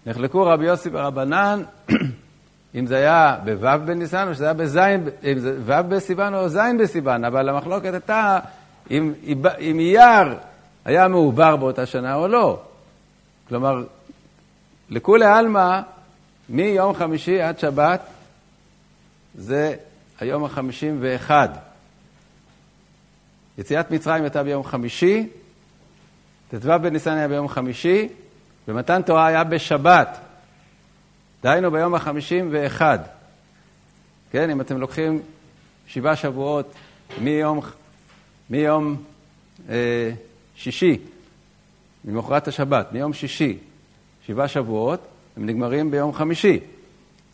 נחלקו 0.05 0.45
רבי 0.45 0.65
יוסי 0.65 0.89
ורבנן, 0.91 1.63
אם 2.75 2.87
זה 2.87 2.95
היה 2.95 3.37
בו' 3.45 3.85
בניסן 3.85 4.27
או 4.27 4.33
שזה 4.33 4.43
היה 4.43 4.53
בז', 4.53 4.77
אם 5.23 5.39
זה 5.39 5.57
ו' 5.65 5.83
בסיוון 5.89 6.35
או 6.35 6.49
ז' 6.49 6.59
בסיוון, 6.79 7.25
אבל 7.25 7.49
המחלוקת 7.49 7.93
הייתה 7.93 8.39
אם, 8.91 9.13
אם 9.59 9.79
אייר 9.79 10.37
היה 10.85 11.07
מעובר 11.07 11.55
באותה 11.55 11.85
שנה 11.85 12.15
או 12.15 12.27
לא. 12.27 12.59
כלומר, 13.47 13.83
לכולי 14.89 15.25
עלמא, 15.25 15.81
מיום 16.49 16.93
חמישי 16.93 17.41
עד 17.41 17.59
שבת, 17.59 18.01
זה 19.35 19.75
היום 20.19 20.43
החמישים 20.43 20.97
ואחד. 21.01 21.49
יציאת 23.57 23.91
מצרים 23.91 24.23
הייתה 24.23 24.43
ביום 24.43 24.63
חמישי, 24.63 25.29
ט"ו 26.51 26.79
בניסן 26.81 27.17
היה 27.17 27.27
ביום 27.27 27.47
חמישי, 27.47 28.07
ומתן 28.67 29.01
תורה 29.01 29.27
היה 29.27 29.43
בשבת. 29.43 30.17
דהיינו 31.43 31.71
ביום 31.71 31.95
החמישים 31.95 32.49
ואחד. 32.51 32.99
כן, 34.31 34.49
אם 34.49 34.61
אתם 34.61 34.77
לוקחים 34.77 35.21
שבעה 35.87 36.15
שבועות 36.15 36.73
מיום, 37.21 37.59
מיום 38.49 38.95
אה, 39.69 40.11
שישי, 40.55 40.97
ממחרת 42.05 42.47
השבת, 42.47 42.87
מיום 42.91 43.13
שישי, 43.13 43.57
שבעה 44.27 44.47
שבועות, 44.47 44.99
הם 45.37 45.45
נגמרים 45.45 45.91
ביום 45.91 46.13
חמישי. 46.13 46.59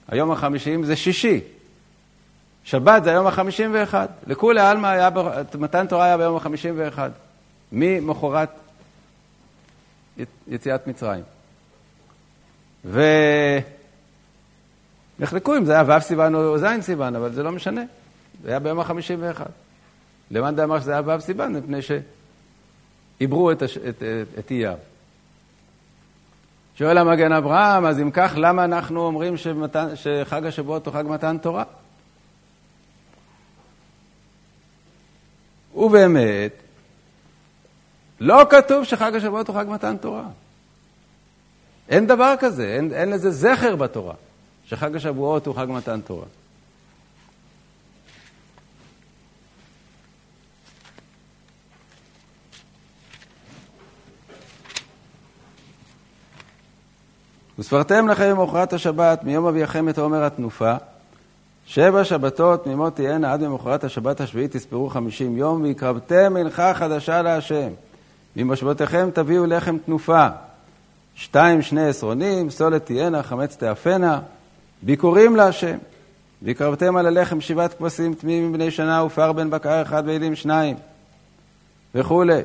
היום 0.08 0.32
החמישים 0.32 0.86
זה 0.86 0.96
שישי. 0.96 1.40
שבת 2.64 3.04
זה 3.04 3.10
היום 3.10 3.28
החמישים 3.28 3.72
ואחד. 3.74 4.08
לכולי 4.28 4.62
עלמא 4.62 4.88
היה, 4.88 5.10
מתן 5.60 5.88
תורה 5.88 6.06
היה 6.06 6.18
ביום 6.18 6.36
החמישים 6.36 6.74
ואחד. 6.78 7.10
ממחרת 7.72 8.50
יציאת 10.48 10.88
מצרים. 10.88 11.24
ו... 12.86 13.02
נחלקו 15.20 15.58
אם 15.58 15.66
זה 15.66 15.74
היה 15.74 15.84
ו' 15.88 16.02
סיוון 16.02 16.36
או 16.36 16.58
ז' 16.58 16.66
סיוון, 16.82 17.16
אבל 17.16 17.34
זה 17.34 17.44
לא 17.44 17.52
משנה. 17.52 17.82
זה 18.44 18.50
היה 18.50 18.60
ביום 18.60 18.80
החמישים 18.80 19.20
ואחד. 19.22 19.50
למאן 20.32 20.56
דאמר 20.56 20.80
שזה 20.80 20.92
היה 20.92 21.02
ו' 21.06 21.22
סיוון, 21.22 21.56
מפני 21.56 21.80
שעיברו 21.82 23.52
את, 23.52 23.62
הש... 23.62 23.78
את, 23.78 23.84
את, 23.84 24.40
את 24.40 24.52
אייר. 24.52 24.76
שואל 26.76 26.98
המגן 26.98 27.32
אברהם, 27.32 27.86
אז 27.86 28.00
אם 28.00 28.12
כך, 28.12 28.34
למה 28.38 28.66
אנחנו 28.66 29.06
אומרים 29.06 29.38
שמתן, 29.38 29.88
שחג 29.96 30.46
השבועות 30.46 30.86
הוא 30.86 30.94
חג 30.94 31.04
מתן 31.08 31.38
תורה? 31.38 31.64
ובאמת, 35.76 36.52
לא 38.24 38.46
כתוב 38.50 38.84
שחג 38.84 39.16
השבועות 39.16 39.48
הוא 39.48 39.56
חג 39.56 39.66
מתן 39.70 39.98
תורה. 39.98 40.24
אין 41.90 42.08
דבר 42.08 42.34
כזה, 42.40 42.76
אין, 42.76 42.94
אין 42.94 43.10
לזה 43.10 43.32
זכר 43.32 43.76
בתורה. 43.76 44.14
שחג 44.66 44.96
השבועות 44.96 45.48
הוא 45.48 45.56
חג 45.56 45.68
מתן 45.70 46.02
תורה. 46.02 46.26
וספרתם 57.60 58.08
לכם 58.08 58.38
ממחרת 58.38 58.74
השבת, 58.74 59.24
מיום 59.24 59.46
אביכם 59.46 59.90
את 59.90 59.98
עומר 59.98 60.24
התנופה, 60.24 60.76
שבע 61.66 62.04
שבתות 62.04 62.64
תמימות 62.64 62.96
תהיינה 62.96 63.34
עד 63.34 63.42
ממחרת 63.42 63.84
השבת 63.84 64.22
השביעית 64.22 64.52
תספרו 64.52 64.90
חמישים 64.90 65.38
יום, 65.38 65.64
והקרבתם 65.64 66.34
מנחה 66.34 66.74
חדשה 66.74 67.22
להשם. 67.22 67.70
ממושבותיכם 68.36 69.10
תביאו 69.14 69.46
לחם 69.46 69.78
תנופה. 69.86 70.28
שתיים 71.16 71.62
שני 71.62 71.88
עשרונים, 71.88 72.50
סולת 72.50 72.86
תהיינה, 72.86 73.24
חמץ 73.24 73.56
תאפנה. 73.56 74.20
ביקורים 74.82 75.36
להשם. 75.36 75.78
והקרבתם 76.42 76.98
על 76.98 77.06
הלחם 77.06 77.42
שבעת 77.42 77.74
כבשים 77.74 78.14
תמימים 78.14 78.54
בני 78.54 78.72
שנה 78.72 79.04
ופר 79.04 79.32
בן 79.32 79.50
בקר 79.50 79.82
אחד 79.82 80.04
ואלים 80.06 80.36
שניים 80.36 80.76
וכולי. 81.96 82.42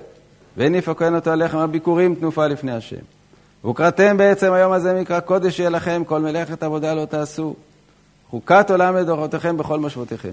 ואין 0.57 0.75
יפקן 0.75 1.15
אותו 1.15 1.31
הלחם 1.31 1.59
הביקורים 1.59 2.15
תנופה 2.15 2.47
לפני 2.47 2.73
השם. 2.73 2.97
וקראתם 3.65 4.17
בעצם 4.17 4.53
היום 4.53 4.73
הזה 4.73 5.01
מקרא 5.01 5.21
קודש 5.21 5.59
יהיה 5.59 5.71
לכם, 5.71 6.03
כל 6.07 6.21
מלאכת 6.21 6.63
עבודה 6.63 6.95
לא 6.95 7.05
תעשו. 7.05 7.55
חוקת 8.31 8.71
עולם 8.71 8.97
לדורותיכם 8.97 9.57
בכל 9.57 9.81
משבותיכם. 9.81 10.33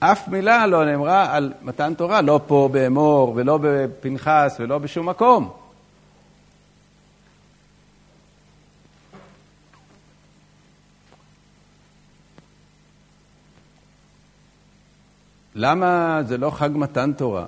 אף 0.00 0.28
מילה 0.28 0.66
לא 0.66 0.84
נאמרה 0.84 1.36
על 1.36 1.52
מתן 1.62 1.94
תורה, 1.94 2.20
לא 2.20 2.40
פה 2.46 2.68
באמור 2.72 3.32
ולא 3.36 3.58
בפנחס 3.62 4.56
ולא 4.60 4.78
בשום 4.78 5.08
מקום. 5.08 5.50
למה 15.54 16.20
זה 16.26 16.38
לא 16.38 16.50
חג 16.50 16.70
מתן 16.72 17.12
תורה? 17.12 17.44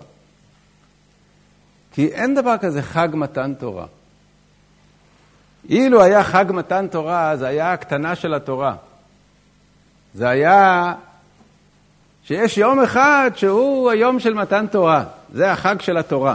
כי 1.92 2.06
אין 2.06 2.34
דבר 2.34 2.58
כזה 2.58 2.82
חג 2.82 3.08
מתן 3.12 3.54
תורה. 3.54 3.86
אילו 5.68 6.02
היה 6.02 6.24
חג 6.24 6.44
מתן 6.48 6.86
תורה, 6.88 7.36
זה 7.36 7.46
היה 7.46 7.72
הקטנה 7.72 8.16
של 8.16 8.34
התורה. 8.34 8.74
זה 10.14 10.28
היה 10.28 10.94
שיש 12.24 12.58
יום 12.58 12.80
אחד 12.80 13.30
שהוא 13.34 13.90
היום 13.90 14.20
של 14.20 14.34
מתן 14.34 14.66
תורה. 14.66 15.04
זה 15.32 15.52
החג 15.52 15.80
של 15.80 15.96
התורה. 15.96 16.34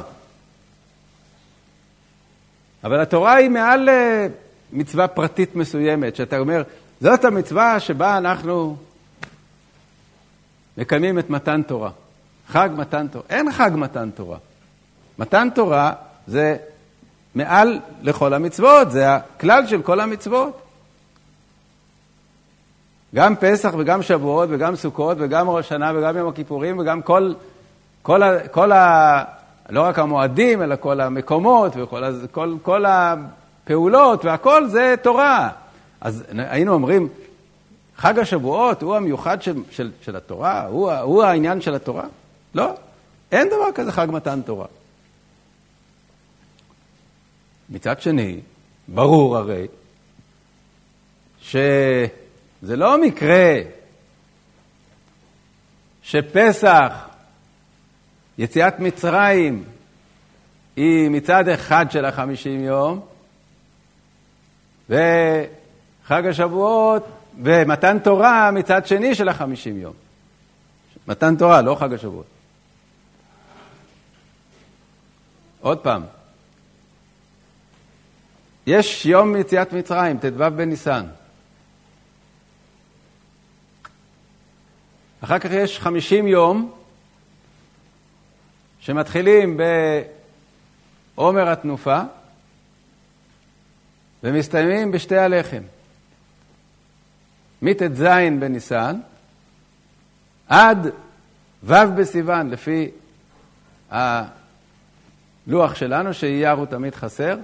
אבל 2.83 2.99
התורה 3.01 3.33
היא 3.33 3.49
מעל 3.49 3.89
אה, 3.89 4.27
מצווה 4.71 5.07
פרטית 5.07 5.55
מסוימת, 5.55 6.15
שאתה 6.15 6.39
אומר, 6.39 6.63
זאת 7.01 7.25
המצווה 7.25 7.79
שבה 7.79 8.17
אנחנו 8.17 8.77
מקיימים 10.77 11.19
את 11.19 11.29
מתן 11.29 11.61
תורה. 11.61 11.89
חג 12.47 12.69
מתן 12.75 13.07
תורה. 13.07 13.25
אין 13.29 13.51
חג 13.51 13.71
מתן 13.73 14.09
תורה. 14.15 14.37
מתן 15.19 15.49
תורה 15.55 15.93
זה 16.27 16.57
מעל 17.35 17.79
לכל 18.01 18.33
המצוות, 18.33 18.91
זה 18.91 19.15
הכלל 19.15 19.67
של 19.67 19.81
כל 19.81 19.99
המצוות. 19.99 20.64
גם 23.15 23.35
פסח 23.35 23.73
וגם 23.77 24.03
שבועות 24.03 24.49
וגם 24.51 24.75
סוכות 24.75 25.17
וגם 25.19 25.49
ראש 25.49 25.69
שנה 25.69 25.91
וגם 25.95 26.17
יום 26.17 26.29
הכיפורים 26.29 26.79
וגם 26.79 27.01
כל, 27.01 27.33
כל, 28.01 28.23
ה, 28.23 28.47
כל 28.47 28.71
ה... 28.71 29.23
לא 29.69 29.81
רק 29.81 29.99
המועדים, 29.99 30.61
אלא 30.61 30.75
כל 30.79 31.01
המקומות 31.01 31.73
וכל 31.75 32.03
כל, 32.31 32.55
כל 32.61 32.85
הפעולות 32.87 34.25
והכל 34.25 34.67
זה 34.67 34.95
תורה. 35.01 35.49
אז 36.01 36.23
היינו 36.29 36.73
אומרים, 36.73 37.09
חג 37.97 38.19
השבועות 38.19 38.81
הוא 38.81 38.95
המיוחד 38.95 39.41
של, 39.41 39.55
של, 39.71 39.91
של 40.01 40.15
התורה? 40.15 40.65
הוא, 40.65 40.91
הוא 40.91 41.23
העניין 41.23 41.61
של 41.61 41.75
התורה? 41.75 42.03
לא, 42.55 42.73
אין 43.31 43.47
דבר 43.47 43.71
כזה 43.75 43.91
חג 43.91 44.07
מתן 44.09 44.41
תורה. 44.41 44.67
מצד 47.69 48.01
שני, 48.01 48.39
ברור 48.87 49.37
הרי 49.37 49.67
שזה 52.65 52.75
לא 52.75 53.01
מקרה 53.01 53.59
שפסח, 56.03 56.93
יציאת 58.37 58.79
מצרים, 58.79 59.63
היא 60.75 61.09
מצד 61.09 61.47
אחד 61.47 61.91
של 61.91 62.05
החמישים 62.05 62.63
יום, 62.63 63.05
וחג 64.89 66.25
השבועות 66.29 67.07
ומתן 67.43 67.99
תורה 67.99 68.51
מצד 68.51 68.85
שני 68.87 69.15
של 69.15 69.29
החמישים 69.29 69.79
יום. 69.79 69.93
מתן 71.07 71.35
תורה, 71.35 71.61
לא 71.61 71.75
חג 71.79 71.93
השבועות. 71.93 72.25
עוד 75.61 75.77
פעם, 75.77 76.03
יש 78.67 79.05
יום 79.05 79.35
יציאת 79.35 79.73
מצרים, 79.73 80.17
ט"ו 80.17 80.51
בניסן. 80.55 81.05
אחר 85.25 85.39
כך 85.39 85.49
יש 85.51 85.79
חמישים 85.79 86.27
יום 86.27 86.71
שמתחילים 88.79 89.57
בעומר 91.15 91.49
התנופה 91.49 92.01
ומסתיימים 94.23 94.91
בשתי 94.91 95.17
הלחם. 95.17 95.61
מט"ז 97.61 98.03
בניסן 98.39 98.99
עד 100.47 100.87
ו' 101.63 101.75
בסיוון, 101.97 102.49
לפי 102.49 102.91
הלוח 103.89 105.75
שלנו, 105.75 106.13
שאייר 106.13 106.51
הוא 106.51 106.65
תמיד 106.65 106.95
חסר, 106.95 107.37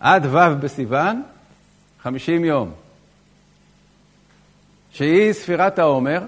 עד 0.00 0.26
ו' 0.26 0.60
בסיוון, 0.60 1.22
50 2.02 2.44
יום, 2.44 2.72
שהיא 4.96 5.32
ספירת 5.32 5.78
העומר, 5.78 6.20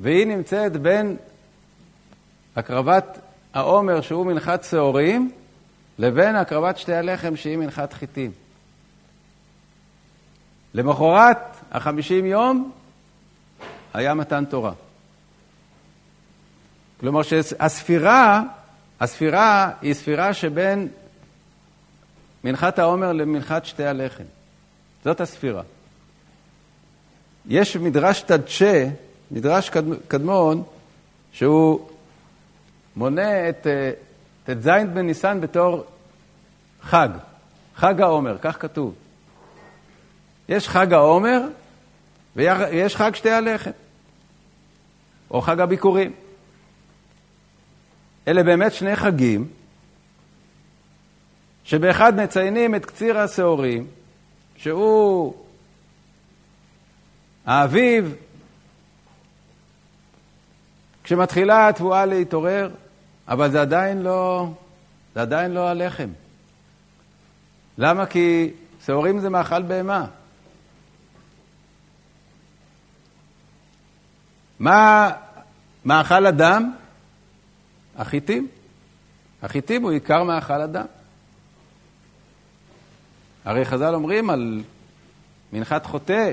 והיא 0.00 0.26
נמצאת 0.26 0.76
בין 0.76 1.16
הקרבת 2.56 3.18
העומר, 3.54 4.00
שהוא 4.00 4.26
מנחת 4.26 4.64
שעורים, 4.64 5.32
לבין 5.98 6.36
הקרבת 6.36 6.78
שתי 6.78 6.94
הלחם, 6.94 7.36
שהיא 7.36 7.56
מנחת 7.56 7.92
חיטים. 7.92 8.30
למחרת 10.74 11.38
החמישים 11.72 12.26
יום 12.26 12.72
היה 13.94 14.14
מתן 14.14 14.44
תורה. 14.44 14.72
כלומר 17.00 17.22
שהספירה, 17.22 18.42
הספירה 19.00 19.70
היא 19.82 19.94
ספירה 19.94 20.34
שבין 20.34 20.88
מנחת 22.44 22.78
העומר 22.78 23.12
למנחת 23.12 23.64
שתי 23.64 23.84
הלחם. 23.84 24.24
זאת 25.04 25.20
הספירה. 25.20 25.62
יש 27.48 27.76
מדרש 27.76 28.20
תדשה, 28.20 28.88
מדרש 29.30 29.70
קדמון, 30.08 30.62
שהוא 31.32 31.88
מונה 32.96 33.48
את 33.48 33.66
אה, 33.66 33.90
ט"ז 34.44 34.68
בניסן 34.94 35.40
בתור 35.40 35.84
חג, 36.82 37.08
חג 37.76 38.00
העומר, 38.00 38.36
כך 38.40 38.62
כתוב. 38.62 38.94
יש 40.48 40.68
חג 40.68 40.92
העומר 40.92 41.42
ויש 42.36 42.96
חג 42.96 43.14
שתי 43.14 43.30
הלחם, 43.30 43.70
או 45.30 45.40
חג 45.40 45.60
הביקורים. 45.60 46.12
אלה 48.28 48.42
באמת 48.42 48.72
שני 48.72 48.96
חגים, 48.96 49.48
שבאחד 51.64 52.16
מציינים 52.16 52.74
את 52.74 52.86
קציר 52.86 53.18
השעורים, 53.18 53.86
שהוא 54.56 55.34
האביב, 57.46 58.14
כשמתחילה 61.04 61.68
התבואה 61.68 62.06
להתעורר, 62.06 62.70
אבל 63.28 63.50
זה 63.50 63.60
עדיין 63.60 64.02
לא, 64.02 64.48
זה 65.14 65.22
עדיין 65.22 65.50
לא 65.50 65.68
הלחם. 65.68 66.08
למה? 67.78 68.06
כי 68.06 68.50
שעורים 68.86 69.20
זה 69.20 69.28
מאכל 69.28 69.62
בהמה. 69.62 70.06
מה 74.58 75.10
מאכל 75.84 76.26
אדם? 76.26 76.74
החיטים. 77.96 78.48
החיטים 79.42 79.82
הוא 79.82 79.90
עיקר 79.90 80.22
מאכל 80.22 80.60
אדם. 80.60 80.86
הרי 83.44 83.64
חז"ל 83.64 83.94
אומרים 83.94 84.30
על 84.30 84.62
מנחת 85.52 85.86
חוטא, 85.86 86.32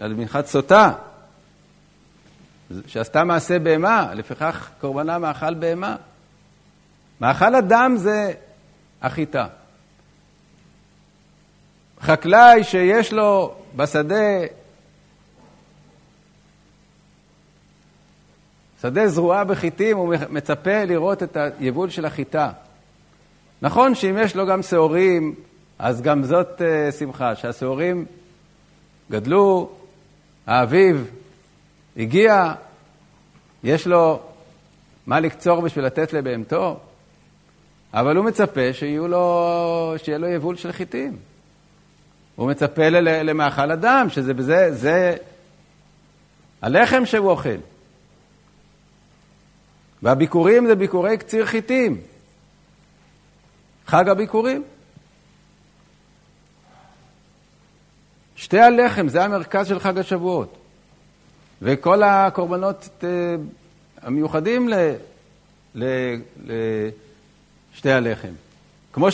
על 0.00 0.14
מנחת 0.14 0.46
סוטה, 0.46 0.92
שעשתה 2.86 3.24
מעשה 3.24 3.58
בהמה, 3.58 4.14
לפיכך 4.14 4.70
קורבנה 4.80 5.18
מאכל 5.18 5.54
בהמה. 5.54 5.96
מאכל 7.20 7.54
אדם 7.54 7.94
זה 7.96 8.32
החיטה. 9.02 9.46
חקלאי 12.00 12.64
שיש 12.64 13.12
לו 13.12 13.54
בשדה 13.76 14.46
שדה 18.82 19.08
זרועה 19.08 19.44
בחיטים, 19.44 19.96
הוא 19.96 20.14
מצפה 20.30 20.84
לראות 20.84 21.22
את 21.22 21.36
היבול 21.58 21.90
של 21.90 22.04
החיטה. 22.04 22.50
נכון 23.62 23.94
שאם 23.94 24.18
יש 24.18 24.36
לו 24.36 24.46
גם 24.46 24.62
שעורים, 24.62 25.34
אז 25.78 26.02
גם 26.02 26.24
זאת 26.24 26.60
uh, 26.60 26.92
שמחה, 26.92 27.34
שהשעורים 27.34 28.04
גדלו, 29.10 29.70
האביב 30.46 31.10
הגיע, 31.96 32.52
יש 33.64 33.86
לו 33.86 34.20
מה 35.06 35.20
לקצור 35.20 35.60
בשביל 35.60 35.84
לתת 35.84 36.12
לבהמתו, 36.12 36.80
אבל 37.94 38.16
הוא 38.16 38.24
מצפה 38.24 38.72
שיהיו 38.72 39.08
לו, 39.08 39.94
שיהיה 39.96 40.18
לו 40.18 40.28
יבול 40.28 40.56
של 40.56 40.72
חיטים. 40.72 41.16
הוא 42.36 42.50
מצפה 42.50 42.88
למאכל 42.88 43.72
אדם, 43.72 44.10
שזה 44.10 44.34
בזה, 44.34 44.74
זה 44.74 45.16
הלחם 46.62 47.06
שהוא 47.06 47.30
אוכל. 47.30 47.58
והביקורים 50.02 50.66
זה 50.66 50.74
ביקורי 50.74 51.18
קציר 51.18 51.46
חיטים. 51.46 52.00
חג 53.86 54.08
הביקורים. 54.08 54.64
שתי 58.36 58.60
הלחם, 58.60 59.08
זה 59.08 59.24
המרכז 59.24 59.68
של 59.68 59.78
חג 59.78 59.98
השבועות. 59.98 60.56
וכל 61.62 62.02
הקורבנות 62.02 62.88
אה, 63.04 63.08
המיוחדים 64.02 64.68
לשתי 67.74 67.92
הלחם. 67.92 68.32
כמו 68.92 69.08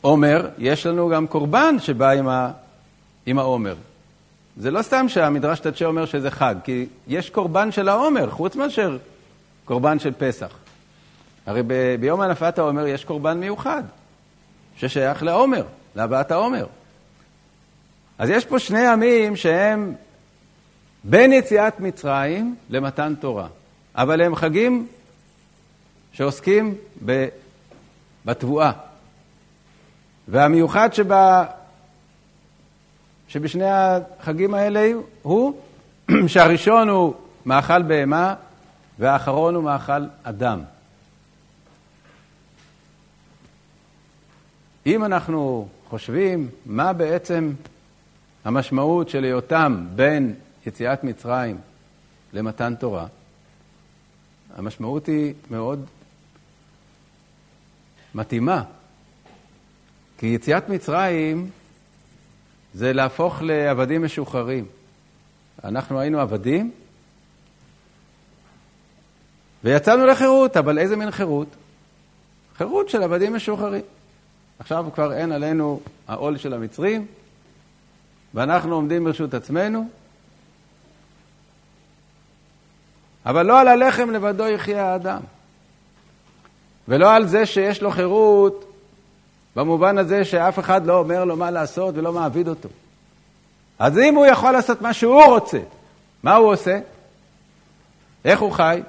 שבעומר, 0.00 0.48
יש 0.58 0.86
לנו 0.86 1.08
גם 1.08 1.26
קורבן 1.26 1.78
שבא 1.78 2.10
עם 3.26 3.38
העומר. 3.38 3.74
זה 4.56 4.70
לא 4.70 4.82
סתם 4.82 5.08
שהמדרש 5.08 5.60
תצ'ה 5.60 5.84
אומר 5.84 6.06
שזה 6.06 6.30
חג, 6.30 6.54
כי 6.64 6.86
יש 7.08 7.30
קורבן 7.30 7.72
של 7.72 7.88
העומר, 7.88 8.30
חוץ 8.30 8.56
מאשר 8.56 8.98
קורבן 9.64 9.98
של 9.98 10.12
פסח. 10.18 10.50
הרי 11.46 11.62
ב- 11.66 11.96
ביום 12.00 12.20
הנפת 12.20 12.58
העומר 12.58 12.86
יש 12.86 13.04
קורבן 13.04 13.38
מיוחד, 13.38 13.82
ששייך 14.76 15.22
לעומר, 15.22 15.64
להבאת 15.96 16.30
העומר. 16.30 16.66
אז 18.20 18.28
יש 18.28 18.44
פה 18.44 18.58
שני 18.58 18.92
ימים 18.92 19.36
שהם 19.36 19.94
בין 21.04 21.32
יציאת 21.32 21.80
מצרים 21.80 22.56
למתן 22.70 23.14
תורה, 23.20 23.48
אבל 23.94 24.22
הם 24.22 24.36
חגים 24.36 24.86
שעוסקים 26.12 26.74
בתבואה. 28.24 28.72
והמיוחד 30.28 30.94
שבה, 30.94 31.44
שבשני 33.28 33.70
החגים 33.70 34.54
האלה 34.54 34.92
הוא 35.22 35.60
שהראשון 36.26 36.88
הוא 36.88 37.14
מאכל 37.46 37.82
בהמה 37.82 38.34
והאחרון 38.98 39.54
הוא 39.54 39.64
מאכל 39.64 40.04
אדם. 40.22 40.60
אם 44.86 45.04
אנחנו 45.04 45.68
חושבים 45.88 46.48
מה 46.66 46.92
בעצם 46.92 47.52
המשמעות 48.44 49.08
של 49.08 49.24
היותם 49.24 49.86
בין 49.94 50.34
יציאת 50.66 51.04
מצרים 51.04 51.58
למתן 52.32 52.74
תורה, 52.74 53.06
המשמעות 54.56 55.06
היא 55.06 55.34
מאוד 55.50 55.84
מתאימה. 58.14 58.62
כי 60.18 60.26
יציאת 60.26 60.68
מצרים 60.68 61.50
זה 62.74 62.92
להפוך 62.92 63.42
לעבדים 63.42 64.04
משוחררים. 64.04 64.66
אנחנו 65.64 66.00
היינו 66.00 66.20
עבדים 66.20 66.70
ויצאנו 69.64 70.06
לחירות, 70.06 70.56
אבל 70.56 70.78
איזה 70.78 70.96
מין 70.96 71.10
חירות? 71.10 71.48
חירות 72.56 72.88
של 72.88 73.02
עבדים 73.02 73.34
משוחררים. 73.34 73.82
עכשיו 74.58 74.86
כבר 74.94 75.12
אין 75.12 75.32
עלינו 75.32 75.80
העול 76.08 76.36
של 76.36 76.54
המצרים, 76.54 77.06
ואנחנו 78.34 78.74
עומדים 78.74 79.04
ברשות 79.04 79.34
עצמנו, 79.34 79.88
אבל 83.26 83.46
לא 83.46 83.60
על 83.60 83.68
הלחם 83.68 84.10
לבדו 84.10 84.48
יחיה 84.48 84.86
האדם, 84.86 85.20
ולא 86.88 87.14
על 87.14 87.26
זה 87.26 87.46
שיש 87.46 87.82
לו 87.82 87.90
חירות 87.90 88.72
במובן 89.56 89.98
הזה 89.98 90.24
שאף 90.24 90.58
אחד 90.58 90.86
לא 90.86 90.98
אומר 90.98 91.24
לו 91.24 91.36
מה 91.36 91.50
לעשות 91.50 91.94
ולא 91.96 92.12
מעביד 92.12 92.48
אותו. 92.48 92.68
אז 93.78 93.98
אם 93.98 94.14
הוא 94.14 94.26
יכול 94.26 94.52
לעשות 94.52 94.82
מה 94.82 94.92
שהוא 94.92 95.24
רוצה, 95.24 95.58
מה 96.22 96.34
הוא 96.34 96.52
עושה? 96.52 96.78
איך 98.24 98.40
הוא 98.40 98.52
חי? 98.52 98.82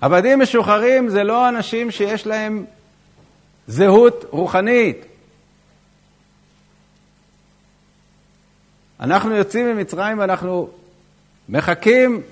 עבדים 0.00 0.40
משוחררים 0.40 1.08
זה 1.08 1.22
לא 1.22 1.48
אנשים 1.48 1.90
שיש 1.90 2.26
להם 2.26 2.64
זהות 3.66 4.24
רוחנית. 4.30 5.09
אנחנו 9.00 9.34
יוצאים 9.34 9.66
ממצרים 9.66 10.18
ואנחנו 10.18 10.70
מחכים 11.48 12.22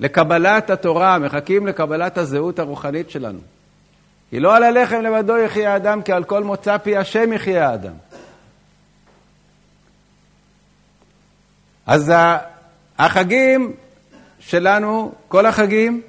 לקבלת 0.00 0.70
התורה, 0.70 1.18
מחכים 1.18 1.66
לקבלת 1.66 2.18
הזהות 2.18 2.58
הרוחנית 2.58 3.10
שלנו. 3.10 3.38
כי 4.30 4.40
לא 4.40 4.56
על 4.56 4.62
הלחם 4.62 5.00
לבדו 5.00 5.38
יחיה 5.38 5.72
האדם, 5.72 6.02
כי 6.02 6.12
על 6.12 6.24
כל 6.24 6.44
מוצא 6.44 6.78
פי 6.78 6.96
השם 6.96 7.32
יחיה 7.32 7.68
האדם. 7.68 7.92
אז 11.86 12.12
החגים 12.98 13.72
שלנו, 14.40 15.12
כל 15.28 15.46
החגים, 15.46 16.02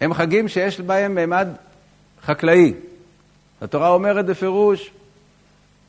הם 0.00 0.14
חגים 0.14 0.48
שיש 0.48 0.80
בהם 0.80 1.14
מימד 1.14 1.48
חקלאי. 2.22 2.74
התורה 3.60 3.88
אומרת 3.88 4.26
בפירוש, 4.26 4.90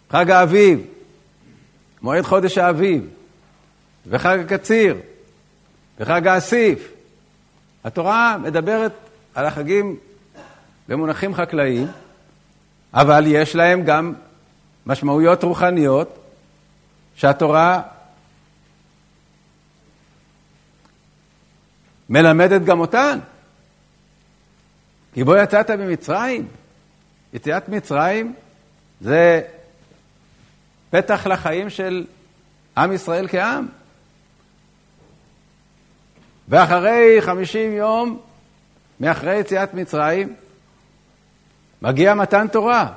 חג 0.09 0.31
האביב, 0.31 0.81
מועד 2.01 2.23
חודש 2.23 2.57
האביב, 2.57 3.07
וחג 4.07 4.39
הקציר, 4.39 4.97
וחג 5.99 6.27
האסיף. 6.27 6.91
התורה 7.83 8.37
מדברת 8.37 8.91
על 9.35 9.45
החגים 9.45 9.97
במונחים 10.87 11.35
חקלאיים, 11.35 11.87
אבל 12.93 13.23
יש 13.27 13.55
להם 13.55 13.83
גם 13.83 14.13
משמעויות 14.85 15.43
רוחניות 15.43 16.17
שהתורה 17.15 17.81
מלמדת 22.09 22.61
גם 22.61 22.79
אותן. 22.79 23.19
כי 25.13 25.23
בו 25.23 25.35
יצאת 25.35 25.69
ממצרים. 25.69 26.47
יציאת 27.33 27.69
מצרים 27.69 28.33
זה 29.01 29.41
פתח 30.89 31.27
לחיים 31.27 31.69
של 31.69 32.05
עם 32.77 32.93
ישראל 32.93 33.27
כעם. 33.27 33.67
ואחרי 36.49 37.17
חמישים 37.21 37.73
יום 37.73 38.19
מאחרי 38.99 39.35
יציאת 39.35 39.73
מצרים, 39.73 40.33
מגיע 41.81 42.13
מתן 42.13 42.47
תורה. 42.47 42.87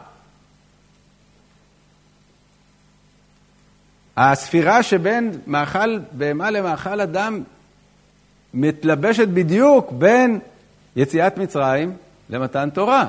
הספירה 4.16 4.82
שבין 4.82 5.38
מאכל 5.46 5.98
בהמה 6.12 6.50
למאכל 6.50 7.00
אדם 7.00 7.42
מתלבשת 8.54 9.28
בדיוק 9.28 9.92
בין 9.92 10.38
יציאת 10.96 11.38
מצרים 11.38 11.96
למתן 12.30 12.70
תורה. 12.70 13.08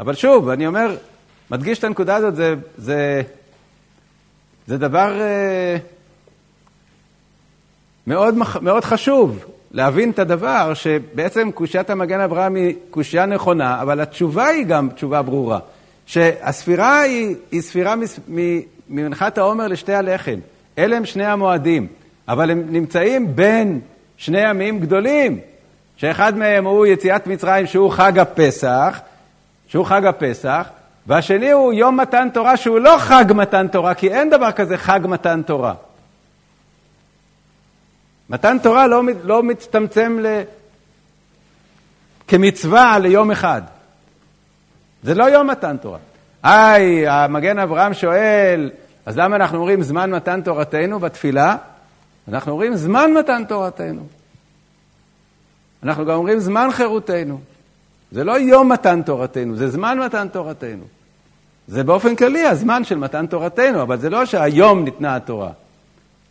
אבל 0.00 0.14
שוב, 0.14 0.48
אני 0.48 0.66
אומר, 0.66 0.96
מדגיש 1.50 1.78
את 1.78 1.84
הנקודה 1.84 2.16
הזאת, 2.16 2.36
זה, 2.36 2.54
זה, 2.78 3.22
זה 4.66 4.78
דבר 4.78 5.20
אה, 5.20 5.76
מאוד, 8.06 8.34
מאוד 8.60 8.84
חשוב. 8.84 9.44
להבין 9.70 10.10
את 10.10 10.18
הדבר 10.18 10.74
שבעצם 10.74 11.50
קושיית 11.50 11.90
המגן 11.90 12.20
אברהם 12.20 12.54
היא 12.54 12.74
קושייה 12.90 13.26
נכונה, 13.26 13.82
אבל 13.82 14.00
התשובה 14.00 14.46
היא 14.46 14.66
גם 14.66 14.88
תשובה 14.94 15.22
ברורה. 15.22 15.58
שהספירה 16.06 17.00
היא, 17.00 17.36
היא 17.52 17.60
ספירה 17.60 17.94
ממנחת 18.88 19.38
העומר 19.38 19.66
לשתי 19.66 19.94
הלחם. 19.94 20.38
אלה 20.78 20.96
הם 20.96 21.04
שני 21.04 21.26
המועדים, 21.26 21.86
אבל 22.28 22.50
הם 22.50 22.64
נמצאים 22.68 23.36
בין 23.36 23.80
שני 24.16 24.50
ימים 24.50 24.80
גדולים, 24.80 25.38
שאחד 25.96 26.36
מהם 26.36 26.66
הוא 26.66 26.86
יציאת 26.86 27.26
מצרים, 27.26 27.66
שהוא 27.66 27.90
חג 27.90 28.18
הפסח, 28.18 29.00
שהוא 29.68 29.84
חג 29.84 30.06
הפסח, 30.06 30.68
והשני 31.06 31.50
הוא 31.50 31.72
יום 31.72 32.00
מתן 32.00 32.28
תורה, 32.34 32.56
שהוא 32.56 32.78
לא 32.78 32.96
חג 32.98 33.24
מתן 33.34 33.68
תורה, 33.68 33.94
כי 33.94 34.08
אין 34.08 34.30
דבר 34.30 34.52
כזה 34.52 34.76
חג 34.76 35.00
מתן 35.04 35.42
תורה. 35.46 35.74
מתן 38.30 38.58
תורה 38.62 38.86
לא, 38.86 39.02
לא 39.24 39.42
מצטמצם 39.42 40.18
ל... 40.22 40.42
כמצווה 42.28 42.98
ליום 42.98 43.30
אחד. 43.30 43.62
זה 45.02 45.14
לא 45.14 45.24
יום 45.24 45.50
מתן 45.50 45.76
תורה. 45.76 45.98
היי, 46.42 47.08
המגן 47.08 47.58
אברהם 47.58 47.94
שואל, 47.94 48.70
אז 49.06 49.18
למה 49.18 49.36
אנחנו 49.36 49.58
אומרים 49.58 49.82
זמן 49.82 50.10
מתן 50.10 50.42
תורתנו 50.42 50.98
בתפילה? 50.98 51.56
אנחנו 52.28 52.52
אומרים 52.52 52.76
זמן 52.76 53.12
מתן 53.12 53.44
תורתנו. 53.44 54.06
אנחנו 55.82 56.06
גם 56.06 56.14
אומרים 56.14 56.40
זמן 56.40 56.68
חירותנו. 56.72 57.40
זה 58.12 58.24
לא 58.24 58.38
יום 58.38 58.72
מתן 58.72 59.02
תורתנו, 59.02 59.56
זה 59.56 59.68
זמן 59.68 59.98
מתן 59.98 60.28
תורתנו. 60.28 60.84
זה 61.68 61.84
באופן 61.84 62.16
כללי 62.16 62.46
הזמן 62.46 62.84
של 62.84 62.98
מתן 62.98 63.26
תורתנו, 63.26 63.82
אבל 63.82 63.98
זה 63.98 64.10
לא 64.10 64.24
שהיום 64.24 64.84
ניתנה 64.84 65.16
התורה. 65.16 65.50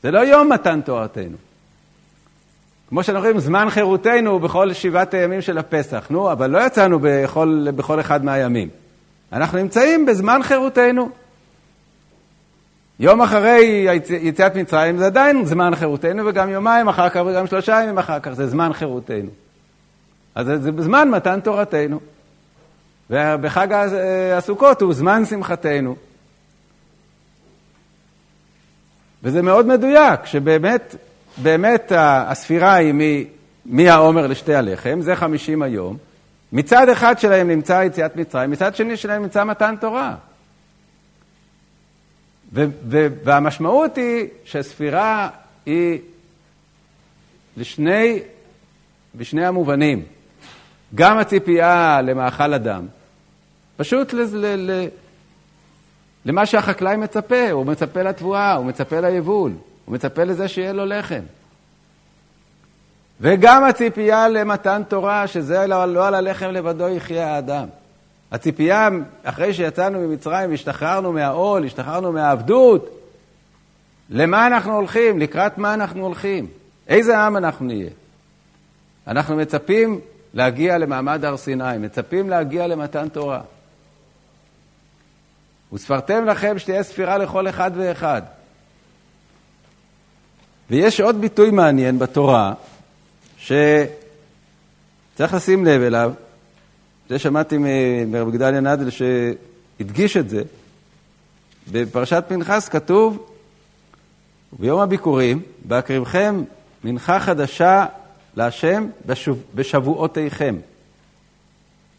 זה 0.04 0.12
לא 0.12 0.20
יום 0.20 0.50
מתן 0.50 0.82
תורתנו. 0.82 1.38
כמו 2.90 3.04
שאנחנו 3.04 3.22
רואים, 3.22 3.40
זמן 3.40 3.70
חירותנו 3.70 4.40
בכל 4.40 4.74
שבעת 4.74 5.14
הימים 5.14 5.42
של 5.42 5.58
הפסח. 5.58 6.08
נו, 6.10 6.32
אבל 6.32 6.50
לא 6.50 6.66
יצאנו 6.66 7.00
בכל, 7.02 7.68
בכל 7.76 8.00
אחד 8.00 8.26
מהימים. 8.26 8.70
אנחנו 9.34 9.58
נמצאים 9.58 10.06
בזמן 10.06 10.40
חירותנו. 10.44 11.10
יום 13.00 13.22
אחרי 13.22 13.88
יציאת 14.22 14.56
מצרים 14.56 14.98
זה 14.98 15.06
עדיין 15.06 15.46
זמן 15.46 15.76
חירותנו, 15.76 16.26
וגם 16.26 16.50
יומיים 16.50 16.88
אחר 16.88 17.10
כך 17.10 17.22
וגם 17.26 17.48
שלושה 17.48 17.82
ימים 17.84 17.98
אחר 17.98 18.20
כך 18.20 18.32
זה 18.32 18.48
זמן 18.48 18.74
חירותנו. 18.74 19.30
אז 20.36 20.46
זה 20.46 20.72
זמן 20.84 21.10
מתן 21.10 21.40
תורתנו. 21.40 22.00
ובחג 23.10 23.68
הסוכות 24.38 24.82
הוא 24.82 24.94
זמן 24.94 25.26
שמחתנו. 25.26 25.96
וזה 29.24 29.42
מאוד 29.42 29.68
מדויק, 29.68 30.26
שבאמת 30.26 30.96
באמת 31.38 31.92
הספירה 31.96 32.74
היא 32.74 32.94
מהעומר 33.66 34.28
לשתי 34.28 34.56
הלחם, 34.56 35.00
זה 35.02 35.16
חמישים 35.16 35.62
היום. 35.62 35.98
מצד 36.52 36.90
אחד 36.90 37.20
שלהם 37.20 37.48
נמצא 37.48 37.84
יציאת 37.86 38.16
מצרים, 38.16 38.52
מצד 38.52 38.76
שני 38.76 38.98
שלהם 38.98 39.22
נמצא 39.22 39.44
מתן 39.44 39.76
תורה. 39.82 40.16
ו- 42.54 42.66
ו- 42.90 43.08
והמשמעות 43.24 43.98
היא 43.98 44.28
שספירה 44.46 45.30
היא 45.66 46.00
לשני, 47.58 48.20
בשני 49.16 49.46
המובנים. 49.46 50.04
גם 50.96 51.18
הציפייה 51.18 52.02
למאכל 52.02 52.54
אדם, 52.54 52.86
פשוט 53.78 54.14
ל- 54.14 54.22
ל- 54.34 54.72
ל- 54.72 54.88
למה 56.26 56.46
שהחקלאי 56.46 56.98
מצפה, 56.98 57.52
הוא 57.52 57.66
מצפה 57.66 58.02
לתבואה, 58.02 58.54
הוא 58.54 58.66
מצפה 58.66 59.00
ליבול. 59.00 59.52
הוא 59.86 59.96
מצפה 59.96 60.24
לזה 60.24 60.48
שיהיה 60.48 60.74
לו 60.74 60.86
לחם. 60.86 61.22
וגם 63.22 63.64
הציפייה 63.64 64.30
למתן 64.30 64.82
תורה, 64.88 65.28
שזה 65.28 65.68
לא, 65.68 65.86
לא 65.94 66.08
על 66.08 66.16
הלחם 66.16 66.50
לבדו 66.50 66.90
יחיה 66.90 67.36
האדם. 67.36 67.68
הציפייה, 68.32 68.90
אחרי 69.24 69.54
שיצאנו 69.54 70.00
ממצרים, 70.00 70.54
השתחררנו 70.54 71.12
מהעול, 71.12 71.66
השתחררנו 71.66 72.12
מהעבדות, 72.12 72.90
למה 74.10 74.48
אנחנו 74.48 74.76
הולכים? 74.76 75.20
לקראת 75.20 75.58
מה 75.58 75.74
אנחנו 75.74 76.06
הולכים? 76.06 76.48
איזה 76.88 77.20
עם 77.20 77.38
אנחנו 77.38 77.66
נהיה? 77.66 77.90
אנחנו 79.08 79.36
מצפים 79.36 80.00
להגיע 80.34 80.78
למעמד 80.78 81.26
הר 81.26 81.38
סיני, 81.38 81.78
מצפים 81.80 82.30
להגיע 82.30 82.68
למתן 82.68 83.10
תורה. 83.10 83.42
וספרתם 85.74 86.26
לכם 86.26 86.60
שתהיה 86.60 86.84
ספירה 86.84 87.18
לכל 87.18 87.50
אחד 87.50 87.72
ואחד. 87.76 88.22
ויש 90.70 91.02
עוד 91.02 91.22
ביטוי 91.22 91.52
מעניין 91.52 92.00
בתורה, 92.00 92.54
שצריך 93.38 93.94
לשים 95.34 95.66
לב 95.66 95.82
אליו, 95.82 96.14
זה 97.10 97.20
שמעתי 97.20 97.58
מרב 98.08 98.32
גדליה 98.32 98.62
נדל 98.62 98.90
שהדגיש 98.90 100.18
את 100.18 100.30
זה, 100.30 100.44
בפרשת 101.72 102.24
פנחס 102.28 102.70
כתוב, 102.70 103.32
ביום 104.60 104.80
הביקורים, 104.80 105.42
בהקריבכם 105.66 106.44
מנחה 106.84 107.20
חדשה 107.20 107.86
להשם 108.36 108.88
בשבועותיכם. 109.56 110.56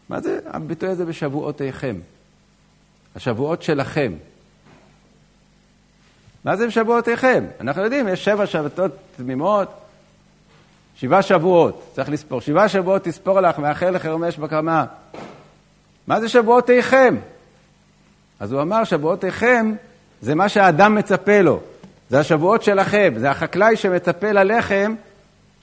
מה 0.09 0.21
זה 0.21 0.39
הביטוי 0.45 0.89
הזה 0.89 1.05
בשבועותיכם? 1.05 1.95
השבועות 3.15 3.63
שלכם. 3.63 4.13
מה 6.45 6.55
זה 6.55 6.67
בשבועותיכם? 6.67 7.45
אנחנו 7.61 7.83
יודעים, 7.83 8.07
יש 8.07 8.25
שבע 8.25 8.45
שבתות 8.45 8.91
תמימות, 9.17 9.67
שבעה 10.95 11.21
שבועות, 11.21 11.91
צריך 11.95 12.09
לספור. 12.09 12.41
שבעה 12.41 12.69
שבועות 12.69 13.03
תספור 13.03 13.41
לך, 13.41 13.59
מאחל 13.59 13.89
לחרמש 13.89 14.37
בקמה. 14.37 14.85
מה 16.07 16.21
זה 16.21 16.29
שבועותיכם? 16.29 17.15
אז 18.39 18.51
הוא 18.51 18.61
אמר, 18.61 18.83
שבועותיכם 18.83 19.73
זה 20.21 20.35
מה 20.35 20.49
שהאדם 20.49 20.95
מצפה 20.95 21.41
לו. 21.41 21.59
זה 22.09 22.19
השבועות 22.19 22.63
שלכם, 22.63 23.13
זה 23.17 23.31
החקלאי 23.31 23.75
שמצפה 23.75 24.31
ללחם, 24.31 24.95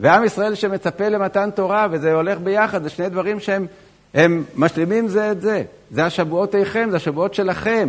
ועם 0.01 0.25
ישראל 0.25 0.55
שמצפה 0.55 1.09
למתן 1.09 1.51
תורה, 1.51 1.87
וזה 1.91 2.13
הולך 2.13 2.39
ביחד, 2.39 2.83
זה 2.83 2.91
שני 2.91 3.09
דברים 3.09 3.41
שהם 3.41 3.67
הם 4.15 4.45
משלימים 4.55 5.09
זה 5.09 5.31
את 5.31 5.41
זה. 5.41 5.63
זה 5.91 6.05
השבועות 6.05 6.55
איכם, 6.55 6.89
זה 6.91 6.97
השבועות 6.97 7.35
שלכם. 7.35 7.89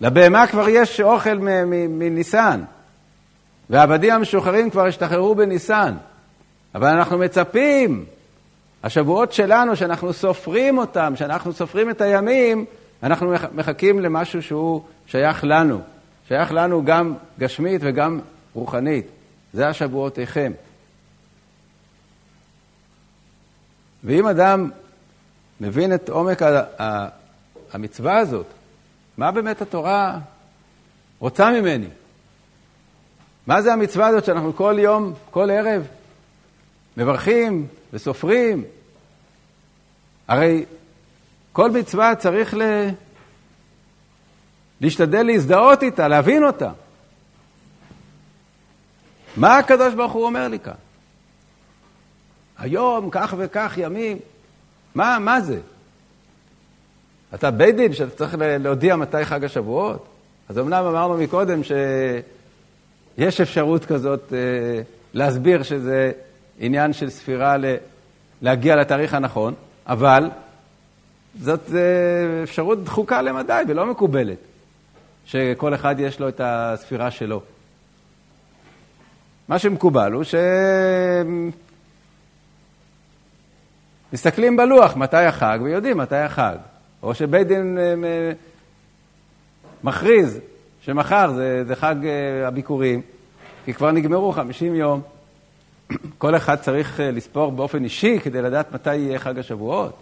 לבהמה 0.00 0.46
כבר 0.46 0.68
יש 0.68 1.00
אוכל 1.00 1.38
מניסן, 1.88 2.60
והעבדים 3.70 4.12
המשוחררים 4.14 4.70
כבר 4.70 4.86
השתחררו 4.86 5.34
בניסן. 5.34 5.94
אבל 6.74 6.86
אנחנו 6.88 7.18
מצפים, 7.18 8.04
השבועות 8.82 9.32
שלנו, 9.32 9.76
שאנחנו 9.76 10.12
סופרים 10.12 10.78
אותם, 10.78 11.12
שאנחנו 11.16 11.52
סופרים 11.52 11.90
את 11.90 12.00
הימים, 12.00 12.64
אנחנו 13.02 13.34
מחכים 13.52 14.00
למשהו 14.00 14.42
שהוא 14.42 14.82
שייך 15.06 15.44
לנו. 15.44 15.80
שייך 16.28 16.52
לנו 16.52 16.84
גם 16.84 17.14
גשמית 17.38 17.80
וגם 17.84 18.20
רוחנית. 18.54 19.06
זה 19.52 19.68
השבועות 19.68 20.18
איכם. 20.18 20.52
ואם 24.04 24.26
אדם 24.26 24.70
מבין 25.60 25.94
את 25.94 26.08
עומק 26.08 26.42
המצווה 27.72 28.18
הזאת, 28.18 28.46
מה 29.20 29.30
באמת 29.30 29.62
התורה 29.62 30.18
רוצה 31.18 31.50
ממני? 31.50 31.86
מה 33.46 33.62
זה 33.62 33.72
המצווה 33.72 34.06
הזאת 34.06 34.24
שאנחנו 34.24 34.56
כל 34.56 34.76
יום, 34.78 35.14
כל 35.30 35.50
ערב, 35.50 35.86
מברכים 36.96 37.66
וסופרים? 37.92 38.64
הרי 40.28 40.64
כל 41.52 41.70
מצווה 41.70 42.14
צריך 42.14 42.54
ל... 42.54 42.62
להשתדל 44.80 45.22
להזדהות 45.22 45.82
איתה, 45.82 46.08
להבין 46.08 46.44
אותה. 46.44 46.70
מה 49.36 49.58
הקדוש 49.58 49.94
ברוך 49.94 50.12
הוא 50.12 50.24
אומר 50.24 50.48
לי 50.48 50.58
כאן? 50.58 50.72
היום, 52.58 53.08
כך 53.10 53.34
וכך 53.38 53.74
ימים, 53.76 54.18
מה, 54.94 55.18
מה 55.18 55.40
זה? 55.40 55.60
אתה 57.34 57.50
בית 57.50 57.76
דין 57.76 57.92
שאתה 57.92 58.16
צריך 58.16 58.36
להודיע 58.38 58.96
מתי 58.96 59.24
חג 59.24 59.44
השבועות? 59.44 60.06
אז 60.48 60.58
אמנם 60.58 60.84
אמרנו 60.84 61.16
מקודם 61.16 61.60
שיש 63.18 63.40
אפשרות 63.40 63.84
כזאת 63.84 64.32
אה, 64.32 64.38
להסביר 65.14 65.62
שזה 65.62 66.12
עניין 66.58 66.92
של 66.92 67.10
ספירה. 67.10 67.56
להגיע 68.42 68.76
לתאריך 68.76 69.14
הנכון, 69.14 69.54
אבל 69.86 70.30
זאת 71.42 71.60
אה, 71.74 72.42
אפשרות 72.42 72.84
דחוקה 72.84 73.22
למדי 73.22 73.62
ולא 73.68 73.86
מקובלת, 73.86 74.38
שכל 75.26 75.74
אחד 75.74 75.94
יש 75.98 76.20
לו 76.20 76.28
את 76.28 76.40
הספירה 76.44 77.10
שלו. 77.10 77.42
מה 79.48 79.58
שמקובל 79.58 80.12
הוא 80.12 80.24
ש... 80.24 80.34
מסתכלים 84.12 84.56
בלוח 84.56 84.96
מתי 84.96 85.16
החג 85.16 85.58
ויודעים 85.62 85.98
מתי 85.98 86.16
החג. 86.16 86.56
או 87.02 87.14
שבית 87.14 87.46
דין 87.46 87.78
אה, 87.78 88.32
מכריז 89.84 90.38
שמחר 90.82 91.32
זה, 91.32 91.64
זה 91.64 91.76
חג 91.76 91.94
אה, 92.04 92.48
הביקורים, 92.48 93.00
כי 93.64 93.74
כבר 93.74 93.92
נגמרו 93.92 94.32
50 94.32 94.74
יום. 94.74 95.00
כל 96.18 96.36
אחד 96.36 96.56
צריך 96.56 97.00
אה, 97.00 97.10
לספור 97.10 97.52
באופן 97.52 97.84
אישי 97.84 98.18
כדי 98.18 98.42
לדעת 98.42 98.72
מתי 98.72 98.96
יהיה 98.96 99.18
חג 99.18 99.38
השבועות. 99.38 99.96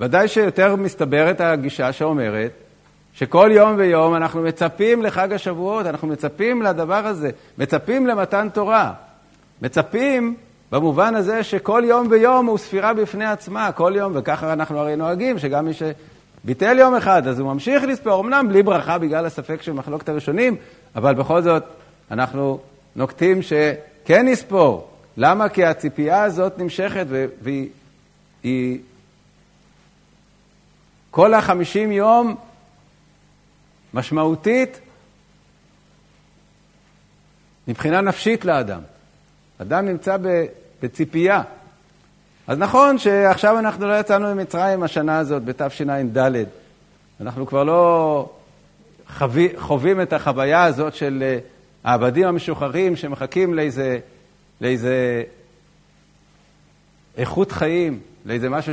ודאי 0.00 0.28
שיותר 0.28 0.76
מסתברת 0.76 1.40
הגישה 1.40 1.92
שאומרת 1.92 2.50
שכל 3.14 3.50
יום 3.52 3.74
ויום 3.76 4.14
אנחנו 4.14 4.42
מצפים 4.42 5.02
לחג 5.02 5.32
השבועות, 5.32 5.86
אנחנו 5.86 6.08
מצפים 6.08 6.62
לדבר 6.62 7.06
הזה, 7.06 7.30
מצפים 7.58 8.06
למתן 8.06 8.48
תורה, 8.52 8.92
מצפים 9.62 10.36
במובן 10.72 11.14
הזה 11.14 11.42
שכל 11.42 11.82
יום 11.86 12.06
ויום 12.10 12.46
הוא 12.46 12.58
ספירה 12.58 12.94
בפני 12.94 13.24
עצמה, 13.24 13.72
כל 13.72 13.92
יום, 13.96 14.12
וככה 14.14 14.52
אנחנו 14.52 14.78
הרי 14.78 14.96
נוהגים, 14.96 15.38
שגם 15.38 15.66
מי 15.66 15.72
שביטל 15.74 16.78
יום 16.78 16.94
אחד, 16.94 17.26
אז 17.26 17.38
הוא 17.38 17.52
ממשיך 17.52 17.84
לספור, 17.84 18.20
אמנם 18.20 18.48
בלי 18.48 18.62
ברכה 18.62 18.98
בגלל 18.98 19.26
הספק 19.26 19.62
של 19.62 19.72
מחלוקת 19.72 20.08
הראשונים, 20.08 20.56
אבל 20.96 21.14
בכל 21.14 21.42
זאת 21.42 21.64
אנחנו 22.10 22.60
נוקטים 22.96 23.42
שכן 23.42 24.28
נספור. 24.28 24.88
למה? 25.16 25.48
כי 25.48 25.64
הציפייה 25.64 26.22
הזאת 26.22 26.58
נמשכת 26.58 27.06
והיא... 27.42 27.68
היא, 28.42 28.78
כל 31.10 31.34
החמישים 31.34 31.92
יום 31.92 32.36
משמעותית 33.94 34.80
מבחינה 37.68 38.00
נפשית 38.00 38.44
לאדם. 38.44 38.80
אדם 39.58 39.86
נמצא 39.86 40.16
בציפייה. 40.82 41.42
אז 42.46 42.58
נכון 42.58 42.98
שעכשיו 42.98 43.58
אנחנו 43.58 43.86
לא 43.86 44.00
יצאנו 44.00 44.34
ממצרים 44.34 44.82
השנה 44.82 45.18
הזאת, 45.18 45.44
בתשע"ד. 45.44 46.44
אנחנו 47.20 47.46
כבר 47.46 47.64
לא 47.64 48.30
חווי, 49.18 49.48
חווים 49.58 50.00
את 50.02 50.12
החוויה 50.12 50.64
הזאת 50.64 50.94
של 50.94 51.22
אה, 51.22 51.38
העבדים 51.84 52.26
המשוחררים 52.26 52.96
שמחכים 52.96 53.54
לאיזה, 53.54 53.98
לאיזה 54.60 55.22
איכות 57.16 57.52
חיים, 57.52 58.00
לאיזה 58.26 58.48
משהו 58.48 58.72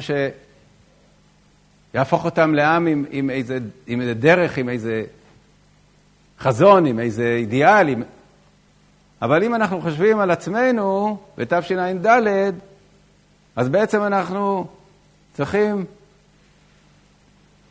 שיהפוך 1.93 2.25
אותם 2.25 2.53
לעם 2.53 2.87
עם, 2.87 3.05
עם, 3.09 3.29
איזה, 3.29 3.59
עם 3.87 4.01
איזה 4.01 4.13
דרך, 4.13 4.57
עם 4.57 4.69
איזה 4.69 5.03
חזון, 6.39 6.85
עם 6.85 6.99
איזה 6.99 7.35
אידיאל, 7.39 7.87
עם, 7.87 8.03
אבל 9.21 9.43
אם 9.43 9.55
אנחנו 9.55 9.81
חושבים 9.81 10.19
על 10.19 10.31
עצמנו 10.31 11.17
בתשע"ד, 11.37 12.07
אז 13.55 13.69
בעצם 13.69 14.03
אנחנו 14.03 14.67
צריכים 15.33 15.85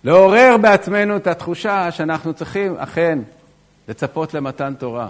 לעורר 0.04 0.56
בעצמנו 0.60 1.16
את 1.16 1.26
התחושה 1.26 1.90
שאנחנו 1.92 2.34
צריכים 2.34 2.76
אכן 2.78 3.18
לצפות 3.88 4.34
למתן 4.34 4.74
תורה. 4.78 5.08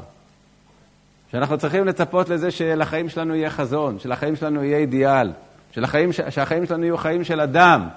שאנחנו 1.32 1.58
צריכים 1.58 1.84
לצפות 1.84 2.28
לזה 2.28 2.50
שלחיים 2.50 3.08
שלנו 3.08 3.34
יהיה 3.34 3.50
חזון, 3.50 3.98
שלחיים 3.98 4.36
שלנו 4.36 4.64
יהיה 4.64 4.78
אידיאל, 4.78 5.32
שלחיים, 5.72 6.10
שהחיים 6.12 6.66
שלנו 6.66 6.84
יהיו 6.84 6.98
חיים 6.98 7.24
של 7.24 7.40
אדם 7.40 7.88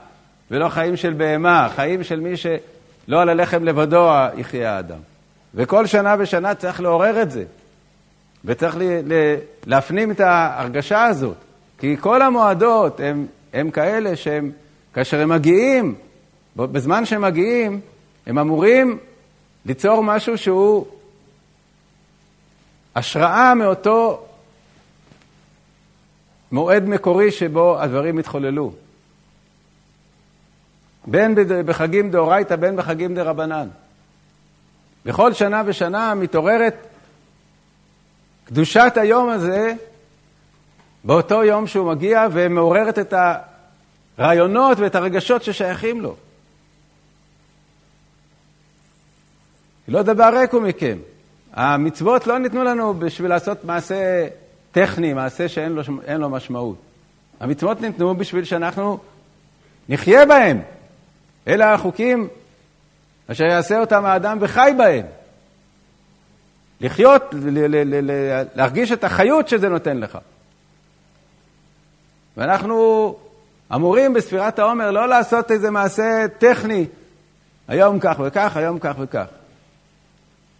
ולא 0.51 0.69
חיים 0.69 0.97
של 0.97 1.13
בהמה, 1.13 1.67
חיים 1.75 2.03
של 2.03 2.19
מי 2.19 2.37
שלא 2.37 3.21
על 3.21 3.29
הלחם 3.29 3.63
לבדו 3.63 4.09
יחיה 4.37 4.75
האדם. 4.75 4.99
וכל 5.55 5.85
שנה 5.85 6.15
ושנה 6.19 6.55
צריך 6.55 6.81
לעורר 6.81 7.21
את 7.21 7.31
זה. 7.31 7.43
וצריך 8.45 8.75
לי, 8.75 9.01
ל, 9.03 9.35
להפנים 9.65 10.11
את 10.11 10.19
ההרגשה 10.19 11.03
הזאת. 11.03 11.37
כי 11.77 11.95
כל 11.99 12.21
המועדות 12.21 12.99
הם, 12.99 13.25
הם 13.53 13.71
כאלה 13.71 14.15
שהם, 14.15 14.51
כאשר 14.93 15.19
הם 15.19 15.29
מגיעים, 15.29 15.95
בזמן 16.55 17.05
שהם 17.05 17.21
מגיעים, 17.21 17.79
הם 18.27 18.39
אמורים 18.39 18.97
ליצור 19.65 20.03
משהו 20.03 20.37
שהוא 20.37 20.85
השראה 22.95 23.53
מאותו 23.53 24.25
מועד 26.51 26.83
מקורי 26.83 27.31
שבו 27.31 27.81
הדברים 27.81 28.17
התחוללו. 28.17 28.73
בין 31.07 31.35
בחגים 31.65 32.11
דאורייתא, 32.11 32.55
בין 32.55 32.75
בחגים 32.75 33.15
דרבנן. 33.15 33.67
בכל 35.05 35.33
שנה 35.33 35.63
ושנה 35.65 36.13
מתעוררת 36.15 36.75
קדושת 38.45 38.93
היום 38.95 39.29
הזה, 39.29 39.73
באותו 41.03 41.43
יום 41.43 41.67
שהוא 41.67 41.91
מגיע, 41.91 42.27
ומעוררת 42.31 42.99
את 42.99 43.13
הרעיונות 44.17 44.79
ואת 44.79 44.95
הרגשות 44.95 45.43
ששייכים 45.43 46.01
לו. 46.01 46.15
לא 49.87 50.01
דבר 50.03 50.39
ריק 50.39 50.53
הוא 50.53 50.61
מכם. 50.61 50.97
המצוות 51.53 52.27
לא 52.27 52.37
ניתנו 52.37 52.63
לנו 52.63 52.93
בשביל 52.93 53.29
לעשות 53.29 53.65
מעשה 53.65 54.27
טכני, 54.71 55.13
מעשה 55.13 55.49
שאין 55.49 55.71
לו, 55.71 55.81
לו 56.17 56.29
משמעות. 56.29 56.77
המצוות 57.39 57.81
ניתנו 57.81 58.15
בשביל 58.15 58.43
שאנחנו 58.43 58.99
נחיה 59.89 60.25
בהם. 60.25 60.61
אלה 61.47 61.73
החוקים 61.73 62.27
אשר 63.27 63.43
יעשה 63.43 63.79
אותם 63.79 64.05
האדם 64.05 64.37
וחי 64.41 64.71
בהם. 64.77 65.05
לחיות, 66.81 67.33
להרגיש 68.55 68.91
את 68.91 69.03
החיות 69.03 69.47
שזה 69.47 69.69
נותן 69.69 69.97
לך. 69.97 70.17
ואנחנו 72.37 73.15
אמורים 73.75 74.13
בספירת 74.13 74.59
העומר 74.59 74.91
לא 74.91 75.07
לעשות 75.07 75.51
איזה 75.51 75.71
מעשה 75.71 76.25
טכני, 76.37 76.85
היום 77.67 77.99
כך 77.99 78.19
וכך, 78.25 78.57
היום 78.57 78.79
כך 78.79 78.95
וכך. 78.99 79.25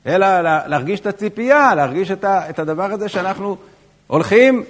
אלא 0.05 0.41
להרגיש 0.41 0.99
את 0.99 1.05
הציפייה, 1.05 1.75
להרגיש 1.75 2.11
את 2.25 2.59
הדבר 2.59 2.91
הזה 2.91 3.09
שאנחנו 3.09 3.57
הולכים 4.07 4.63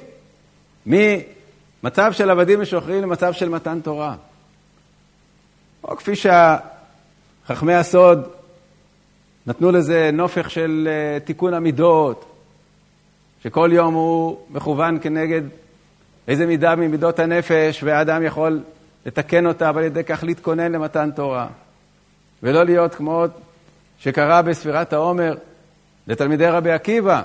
ממצב 0.86 2.12
של 2.12 2.30
עבדים 2.30 2.62
ושוחרים 2.62 3.02
למצב 3.02 3.34
של 3.34 3.50
מתן 3.50 3.80
תורה. 3.82 4.16
או 5.84 5.98
כפי 5.98 6.14
שחכמי 6.16 7.74
הסוד 7.74 8.28
נתנו 9.48 9.72
לזה 9.72 10.10
נופך 10.14 10.50
של 10.50 10.88
אה, 10.92 11.20
תיקון 11.20 11.54
המידות, 11.54 12.26
שכל 13.44 13.70
יום 13.74 13.94
הוא 13.94 14.38
מכוון 14.50 14.98
כנגד 15.02 15.42
איזה 16.28 16.46
מידה 16.46 16.76
ממידות 16.76 17.20
הנפש, 17.20 17.84
והאדם 17.84 18.24
יכול 18.24 18.60
לתקן 19.06 19.46
אותה 19.46 19.72
ועל 19.76 19.84
ידי 19.84 20.04
כך 20.04 20.24
להתכונן 20.24 20.72
למתן 20.72 21.12
תורה. 21.12 21.48
ולא 22.44 22.64
להיות 22.64 22.96
כמו 22.96 23.26
שקרה 24.00 24.42
בספירת 24.42 24.94
העומר 24.94 25.36
לתלמידי 26.08 26.48
רבי 26.48 26.72
עקיבא, 26.72 27.24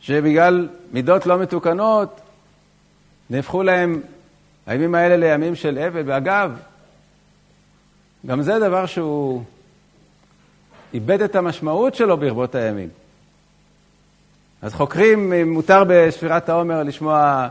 שבגלל 0.00 0.68
מידות 0.92 1.26
לא 1.26 1.38
מתוקנות 1.38 2.20
נהפכו 3.30 3.62
להם 3.62 4.00
הימים 4.66 4.94
האלה 4.94 5.16
לימים 5.16 5.54
של 5.54 5.78
אבל. 5.78 6.02
ואגב, 6.06 6.52
גם 8.26 8.42
זה 8.42 8.58
דבר 8.58 8.86
שהוא 8.86 9.42
איבד 10.94 11.22
את 11.22 11.36
המשמעות 11.36 11.94
שלו 11.94 12.16
ברבות 12.16 12.54
הימים. 12.54 12.88
אז 14.62 14.74
חוקרים 14.74 15.32
אם 15.32 15.52
מותר 15.52 15.82
בספירת 15.88 16.48
העומר 16.48 16.82
לשמוע 16.82 17.48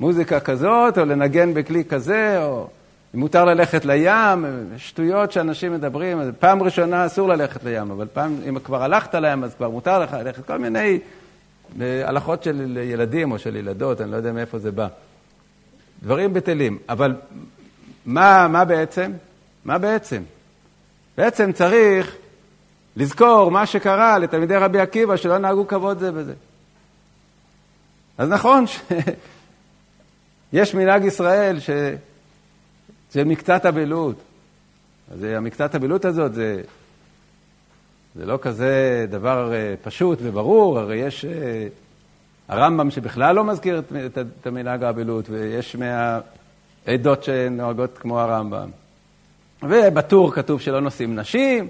מוזיקה 0.00 0.40
כזאת, 0.40 0.98
או 0.98 1.04
לנגן 1.04 1.54
בכלי 1.54 1.84
כזה, 1.84 2.44
או 2.44 2.68
אם 3.14 3.20
מותר 3.20 3.44
ללכת 3.44 3.84
לים, 3.84 4.44
שטויות 4.76 5.32
שאנשים 5.32 5.72
מדברים. 5.72 6.18
פעם 6.38 6.62
ראשונה 6.62 7.06
אסור 7.06 7.28
ללכת 7.28 7.64
לים, 7.64 7.90
אבל 7.90 8.06
פעם, 8.12 8.36
אם 8.48 8.58
כבר 8.58 8.82
הלכת 8.82 9.14
לים, 9.14 9.44
אז 9.44 9.54
כבר 9.54 9.70
מותר 9.70 9.98
לך 9.98 10.12
ללכת. 10.12 10.46
כל 10.46 10.58
מיני 10.58 10.98
אה, 11.80 12.08
הלכות 12.08 12.42
של 12.42 12.78
ילדים 12.82 13.32
או 13.32 13.38
של 13.38 13.56
ילדות, 13.56 14.00
אני 14.00 14.10
לא 14.10 14.16
יודע 14.16 14.32
מאיפה 14.32 14.58
זה 14.58 14.72
בא. 14.72 14.86
דברים 16.02 16.32
בטלים. 16.32 16.78
אבל 16.88 17.14
מה, 18.06 18.48
מה 18.48 18.64
בעצם? 18.64 19.12
מה 19.64 19.78
בעצם? 19.78 20.22
בעצם 21.18 21.52
צריך 21.52 22.16
לזכור 22.96 23.50
מה 23.50 23.66
שקרה 23.66 24.18
לתלמידי 24.18 24.56
רבי 24.56 24.80
עקיבא, 24.80 25.16
שלא 25.16 25.38
נהגו 25.38 25.66
כבוד 25.66 25.98
זה 25.98 26.12
בזה. 26.12 26.34
אז 28.18 28.28
נכון 28.28 28.64
שיש 28.66 30.74
מנהג 30.74 31.04
ישראל 31.04 31.60
ש... 31.60 31.70
זה 33.12 33.24
מקצת 33.24 33.66
אבלות. 33.66 34.16
אז 35.12 35.22
המקצת 35.22 35.74
אבלות 35.74 36.04
הזאת 36.04 36.34
זה, 36.34 36.62
זה 38.14 38.26
לא 38.26 38.38
כזה 38.42 39.06
דבר 39.10 39.54
אה, 39.54 39.74
פשוט 39.82 40.18
וברור, 40.22 40.78
הרי 40.78 40.96
יש 40.96 41.24
אה, 41.24 41.66
הרמב"ם 42.48 42.90
שבכלל 42.90 43.34
לא 43.34 43.44
מזכיר 43.44 43.82
את, 44.18 44.46
המנהג 44.46 44.82
האבלות, 44.82 45.30
ויש 45.30 45.76
מהעדות 45.76 47.24
שנוהגות 47.24 47.98
כמו 47.98 48.20
הרמב"ם. 48.20 48.68
ובטור 49.62 50.32
כתוב 50.32 50.60
שלא 50.60 50.80
נושאים 50.80 51.16
נשים, 51.16 51.68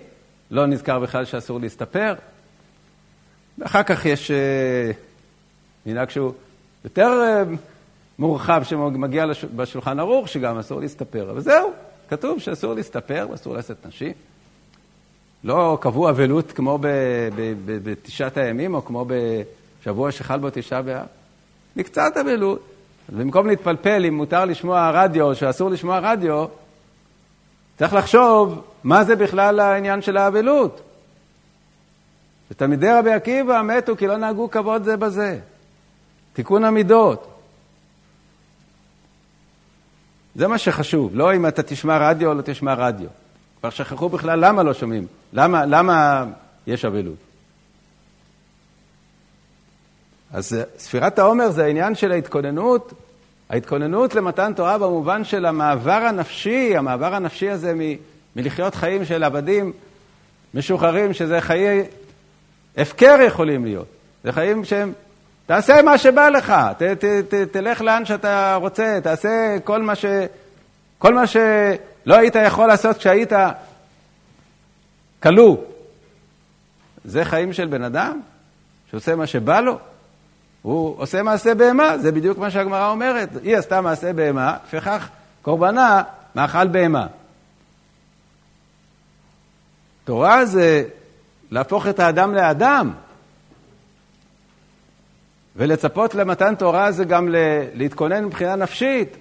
לא 0.51 0.67
נזכר 0.67 0.99
בכלל 0.99 1.25
שאסור 1.25 1.61
להסתפר. 1.61 2.15
ואחר 3.59 3.83
כך 3.83 4.07
יש 4.07 4.31
אה, 4.31 4.91
מנהג 5.87 6.11
שהוא 6.11 6.33
יותר 6.85 7.23
אה, 7.23 7.43
מורחב 8.19 8.63
שמגיע 8.65 9.27
בשולחן 9.57 9.99
ערוך, 9.99 10.29
שגם 10.29 10.59
אסור 10.59 10.81
להסתפר. 10.81 11.31
אבל 11.31 11.41
זהו, 11.41 11.71
כתוב 12.09 12.39
שאסור 12.39 12.75
להסתפר 12.75 13.27
ואסור 13.31 13.55
לשאת 13.55 13.87
נשים. 13.87 14.13
לא 15.45 15.79
קבעו 15.81 16.11
אבלות 16.11 16.53
כמו 16.53 16.79
בתשעת 17.67 18.37
הימים, 18.37 18.75
או 18.75 18.85
כמו 18.85 19.07
בשבוע 19.83 20.13
שחל 20.13 20.39
בו 20.39 20.49
תשעה 20.53 20.83
באב. 20.83 21.07
מקצת 21.77 22.17
אבלות. 22.21 22.61
במקום 23.09 23.47
להתפלפל 23.47 24.05
אם 24.09 24.15
מותר 24.15 24.45
לשמוע 24.45 24.91
רדיו 24.95 25.25
או 25.25 25.35
שאסור 25.35 25.71
לשמוע 25.71 25.99
רדיו, 25.99 26.47
צריך 27.79 27.95
לחשוב 27.95 28.65
מה 28.85 29.05
זה 29.05 29.17
בכלל 29.17 29.61
העניין 29.61 30.03
של 30.03 30.17
האבלות. 30.17 30.81
ותלמידי 32.51 32.89
רבי 32.89 33.13
עקיבא 33.13 33.63
מתו 33.63 33.97
כי 33.97 34.07
לא 34.07 34.17
נהגו 34.17 34.51
כבוד 34.51 34.85
זה 34.85 34.97
בזה. 34.97 35.39
תיקון 36.33 36.65
המידות. 36.65 37.33
זה 40.35 40.49
מה 40.49 40.59
שחשוב, 40.59 41.11
לא 41.15 41.35
אם 41.35 41.47
אתה 41.47 41.63
תשמע 41.63 42.11
רדיו 42.11 42.29
או 42.29 42.35
לא 42.35 42.43
תשמע 42.43 42.75
רדיו. 42.75 43.09
כבר 43.61 43.71
שכחו 43.71 44.09
בכלל 44.09 44.45
למה 44.45 44.63
לא 44.63 44.75
שומעים, 44.75 45.07
למה, 45.33 45.67
למה 45.67 46.25
יש 46.67 46.85
אבלות. 46.85 47.17
אז 50.33 50.57
ספירת 50.79 51.19
העומר 51.19 51.51
זה 51.51 51.65
העניין 51.65 51.95
של 51.95 52.13
ההתכוננות 52.13 52.93
ההתכוננות 53.51 54.15
למתן 54.15 54.53
תורה 54.57 54.79
במובן 54.79 55.25
של 55.25 55.47
המעבר 55.47 55.93
הנפשי, 55.93 56.77
המעבר 56.77 57.15
הנפשי 57.15 57.51
הזה 57.51 57.75
מ, 57.75 57.81
מלחיות 58.37 58.75
חיים 58.75 59.05
של 59.05 59.25
עבדים 59.25 59.73
משוחררים, 60.55 61.13
שזה 61.13 61.41
חיי 61.41 61.85
הפקר 62.77 63.19
יכולים 63.27 63.65
להיות. 63.65 63.87
זה 64.25 64.33
חיים 64.33 64.65
שהם, 64.65 64.93
תעשה 65.47 65.83
מה 65.83 65.99
שבא 65.99 66.29
לך, 66.29 66.53
ת, 66.79 66.83
ת, 66.83 67.05
ת, 67.05 67.35
תלך 67.35 67.81
לאן 67.81 68.05
שאתה 68.05 68.55
רוצה, 68.61 68.99
תעשה 69.03 69.57
כל 69.65 69.83
מה, 69.83 69.95
ש, 69.95 70.05
כל 70.99 71.15
מה 71.15 71.27
שלא 71.27 72.15
היית 72.15 72.35
יכול 72.47 72.69
לעשות 72.69 72.97
כשהיית 72.97 73.33
כלוא. 75.23 75.57
זה 77.05 77.25
חיים 77.25 77.53
של 77.53 77.67
בן 77.67 77.83
אדם 77.83 78.21
שעושה 78.91 79.17
מה 79.17 79.27
שבא 79.27 79.61
לו? 79.61 79.79
הוא 80.67 80.95
עושה 80.99 81.23
מעשה 81.23 81.55
בהמה, 81.55 81.99
זה 81.99 82.13
בדיוק 82.13 82.39
מה 82.39 82.51
שהגמרא 82.51 82.91
אומרת. 82.91 83.29
היא 83.43 83.57
עשתה 83.57 83.81
מעשה 83.81 84.13
בהמה, 84.13 84.57
לפיכך 84.67 85.09
קורבנה 85.43 86.03
מאכל 86.35 86.69
בהמה. 86.69 87.07
תורה 90.05 90.47
זה 90.47 90.85
להפוך 91.51 91.87
את 91.87 92.01
האדם 92.01 92.35
לאדם. 92.35 92.93
ולצפות 95.57 96.15
למתן 96.15 96.55
תורה 96.55 96.93
זה 96.93 97.05
גם 97.05 97.29
להתכונן 97.75 98.25
מבחינה 98.25 98.57
נפשית. 98.57 99.17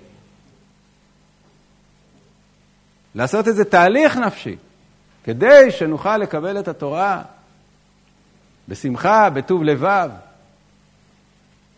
לעשות 3.16 3.48
איזה 3.48 3.66
תהליך 3.66 4.18
נפשי, 4.18 4.56
כדי 5.24 5.72
שנוכל 5.72 6.18
לקבל 6.18 6.60
את 6.60 6.68
התורה 6.68 7.22
בשמחה, 8.68 9.30
בטוב 9.30 9.64
לבב. 9.64 10.10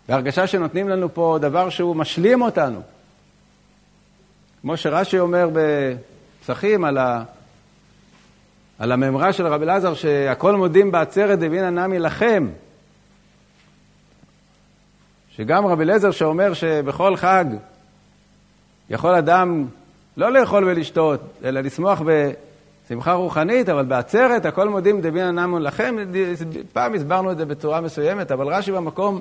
והרגשה 0.10 0.48
שנותנים 0.48 0.90
לנו 0.90 1.14
פה 1.14 1.38
דבר 1.42 1.70
שהוא 1.70 1.96
משלים 1.96 2.42
אותנו. 2.42 2.82
כמו 4.62 4.78
שרש"י 4.78 5.20
אומר 5.20 5.50
בפסחים 5.54 6.86
על, 6.86 6.98
ה... 6.98 7.24
על 8.80 8.92
הממרה 8.92 9.34
של 9.34 9.48
רבי 9.48 9.66
אלעזר, 9.66 9.94
שהכל 9.94 10.56
מודים 10.56 10.92
בעצרת 10.92 11.40
דבינא 11.40 11.70
נמי 11.70 12.00
לכם. 12.00 12.48
שגם 15.38 15.66
רבי 15.66 15.84
אליעזר 15.84 16.12
שאומר 16.12 16.54
שבכל 16.54 17.16
חג 17.16 17.46
יכול 18.90 19.16
אדם 19.16 19.66
לא 20.18 20.32
לאכול 20.32 20.64
ולשתות, 20.64 21.22
אלא 21.44 21.62
לשמוח 21.62 22.02
בשמחה 22.86 23.14
רוחנית, 23.14 23.70
אבל 23.70 23.86
בעצרת 23.86 24.46
הכל 24.46 24.70
מודים 24.70 25.02
דבינא 25.02 25.32
נמי 25.32 25.60
לכם. 25.60 25.96
פעם 26.74 26.94
הסברנו 26.94 27.32
את 27.32 27.38
זה 27.38 27.46
בצורה 27.46 27.82
מסוימת, 27.82 28.32
אבל 28.32 28.48
רש"י 28.48 28.72
במקום 28.72 29.20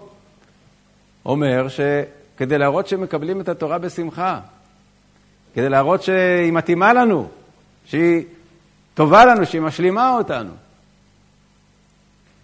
אומר 1.27 1.67
שכדי 1.69 2.59
להראות 2.59 2.89
שמקבלים 2.89 3.41
את 3.41 3.49
התורה 3.49 3.79
בשמחה, 3.79 4.41
כדי 5.55 5.69
להראות 5.69 6.03
שהיא 6.03 6.53
מתאימה 6.53 6.93
לנו, 6.93 7.29
שהיא 7.85 8.25
טובה 8.95 9.25
לנו, 9.25 9.47
שהיא 9.47 9.61
משלימה 9.61 10.11
אותנו, 10.11 10.53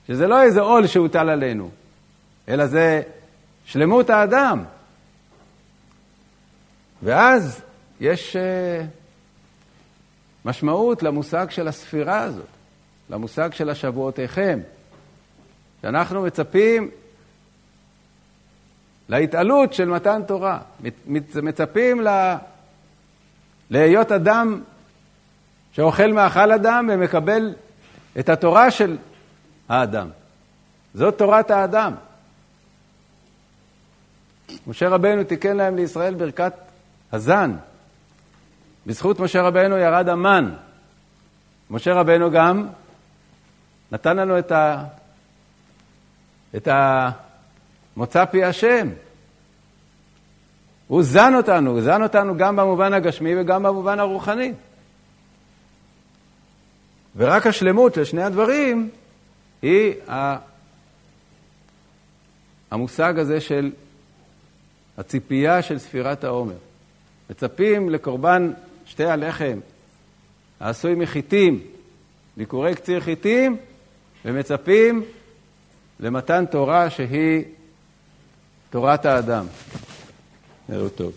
שזה 0.07 0.27
לא 0.27 0.43
איזה 0.43 0.61
עול 0.61 0.87
שהוטל 0.87 1.29
עלינו, 1.29 1.71
אלא 2.49 2.67
זה 2.67 3.03
שלמות 3.65 4.11
האדם. 4.11 4.65
ואז 7.03 7.61
יש 8.01 8.37
uh, 8.37 8.87
משמעות 10.45 11.03
למושג 11.03 11.47
של 11.51 11.69
הספירה 11.69 12.19
הזאת. 12.19 12.47
למושג 13.11 13.53
של 13.53 13.71
השבועותיכם, 13.71 14.61
שאנחנו 15.83 16.23
מצפים 16.23 16.91
להתעלות 19.13 19.75
של 19.75 19.89
מתן 19.89 20.23
תורה, 20.27 20.59
מצפים 21.43 22.01
ל... 22.01 22.35
להיות 23.71 24.13
אדם 24.13 24.61
שאוכל 25.73 26.13
מאכל 26.13 26.53
אדם 26.53 26.91
ומקבל 26.93 27.55
את 28.19 28.29
התורה 28.29 28.71
של 28.71 28.97
האדם. 29.69 30.09
זאת 30.95 31.19
תורת 31.19 31.51
האדם. 31.51 31.93
משה 34.67 34.89
רבנו 34.89 35.25
תיקן 35.25 35.57
להם 35.57 35.77
לישראל 35.77 36.15
ברכת 36.15 36.53
הזן. 37.13 37.57
בזכות 38.87 39.21
משה 39.21 39.43
רבנו 39.43 39.77
ירד 39.77 40.09
המן. 40.09 40.55
משה 41.71 41.95
רבנו 41.95 42.31
גם 42.31 42.69
נתן 43.93 44.17
לנו 44.17 44.39
את, 44.39 44.53
ה... 44.53 44.85
את 46.57 46.69
המוצא 47.97 48.25
פי 48.25 48.45
השם. 48.45 48.89
הוא 50.89 51.03
זן 51.03 51.35
אותנו, 51.35 51.71
הוא 51.71 51.81
זן 51.81 52.03
אותנו 52.03 52.37
גם 52.37 52.57
במובן 52.57 52.93
הגשמי 52.93 53.41
וגם 53.41 53.63
במובן 53.63 54.01
הרוחני. 54.01 54.53
ורק 57.17 57.47
השלמות 57.47 57.95
של 57.95 58.05
שני 58.05 58.23
הדברים 58.23 58.91
היא 59.63 59.95
המושג 62.71 63.19
הזה 63.19 63.41
של 63.41 63.71
הציפייה 64.99 65.63
של 65.63 65.79
ספירת 65.79 66.25
העומר. 66.25 66.57
מצפים 67.31 67.91
לקורבן 67.91 68.53
שתי 68.87 69.05
הלחם 69.05 69.59
העשוי 70.61 70.95
מחיטים, 70.95 71.61
ביקורי 72.37 72.75
קציר 72.75 73.01
חיטים, 73.01 73.57
ומצפים 74.25 75.03
למתן 76.01 76.45
תורה 76.47 76.91
שהיא 76.91 77.45
תורת 78.73 79.07
האדם. 79.07 79.47
ערב 80.73 80.89
טוב. 80.89 81.13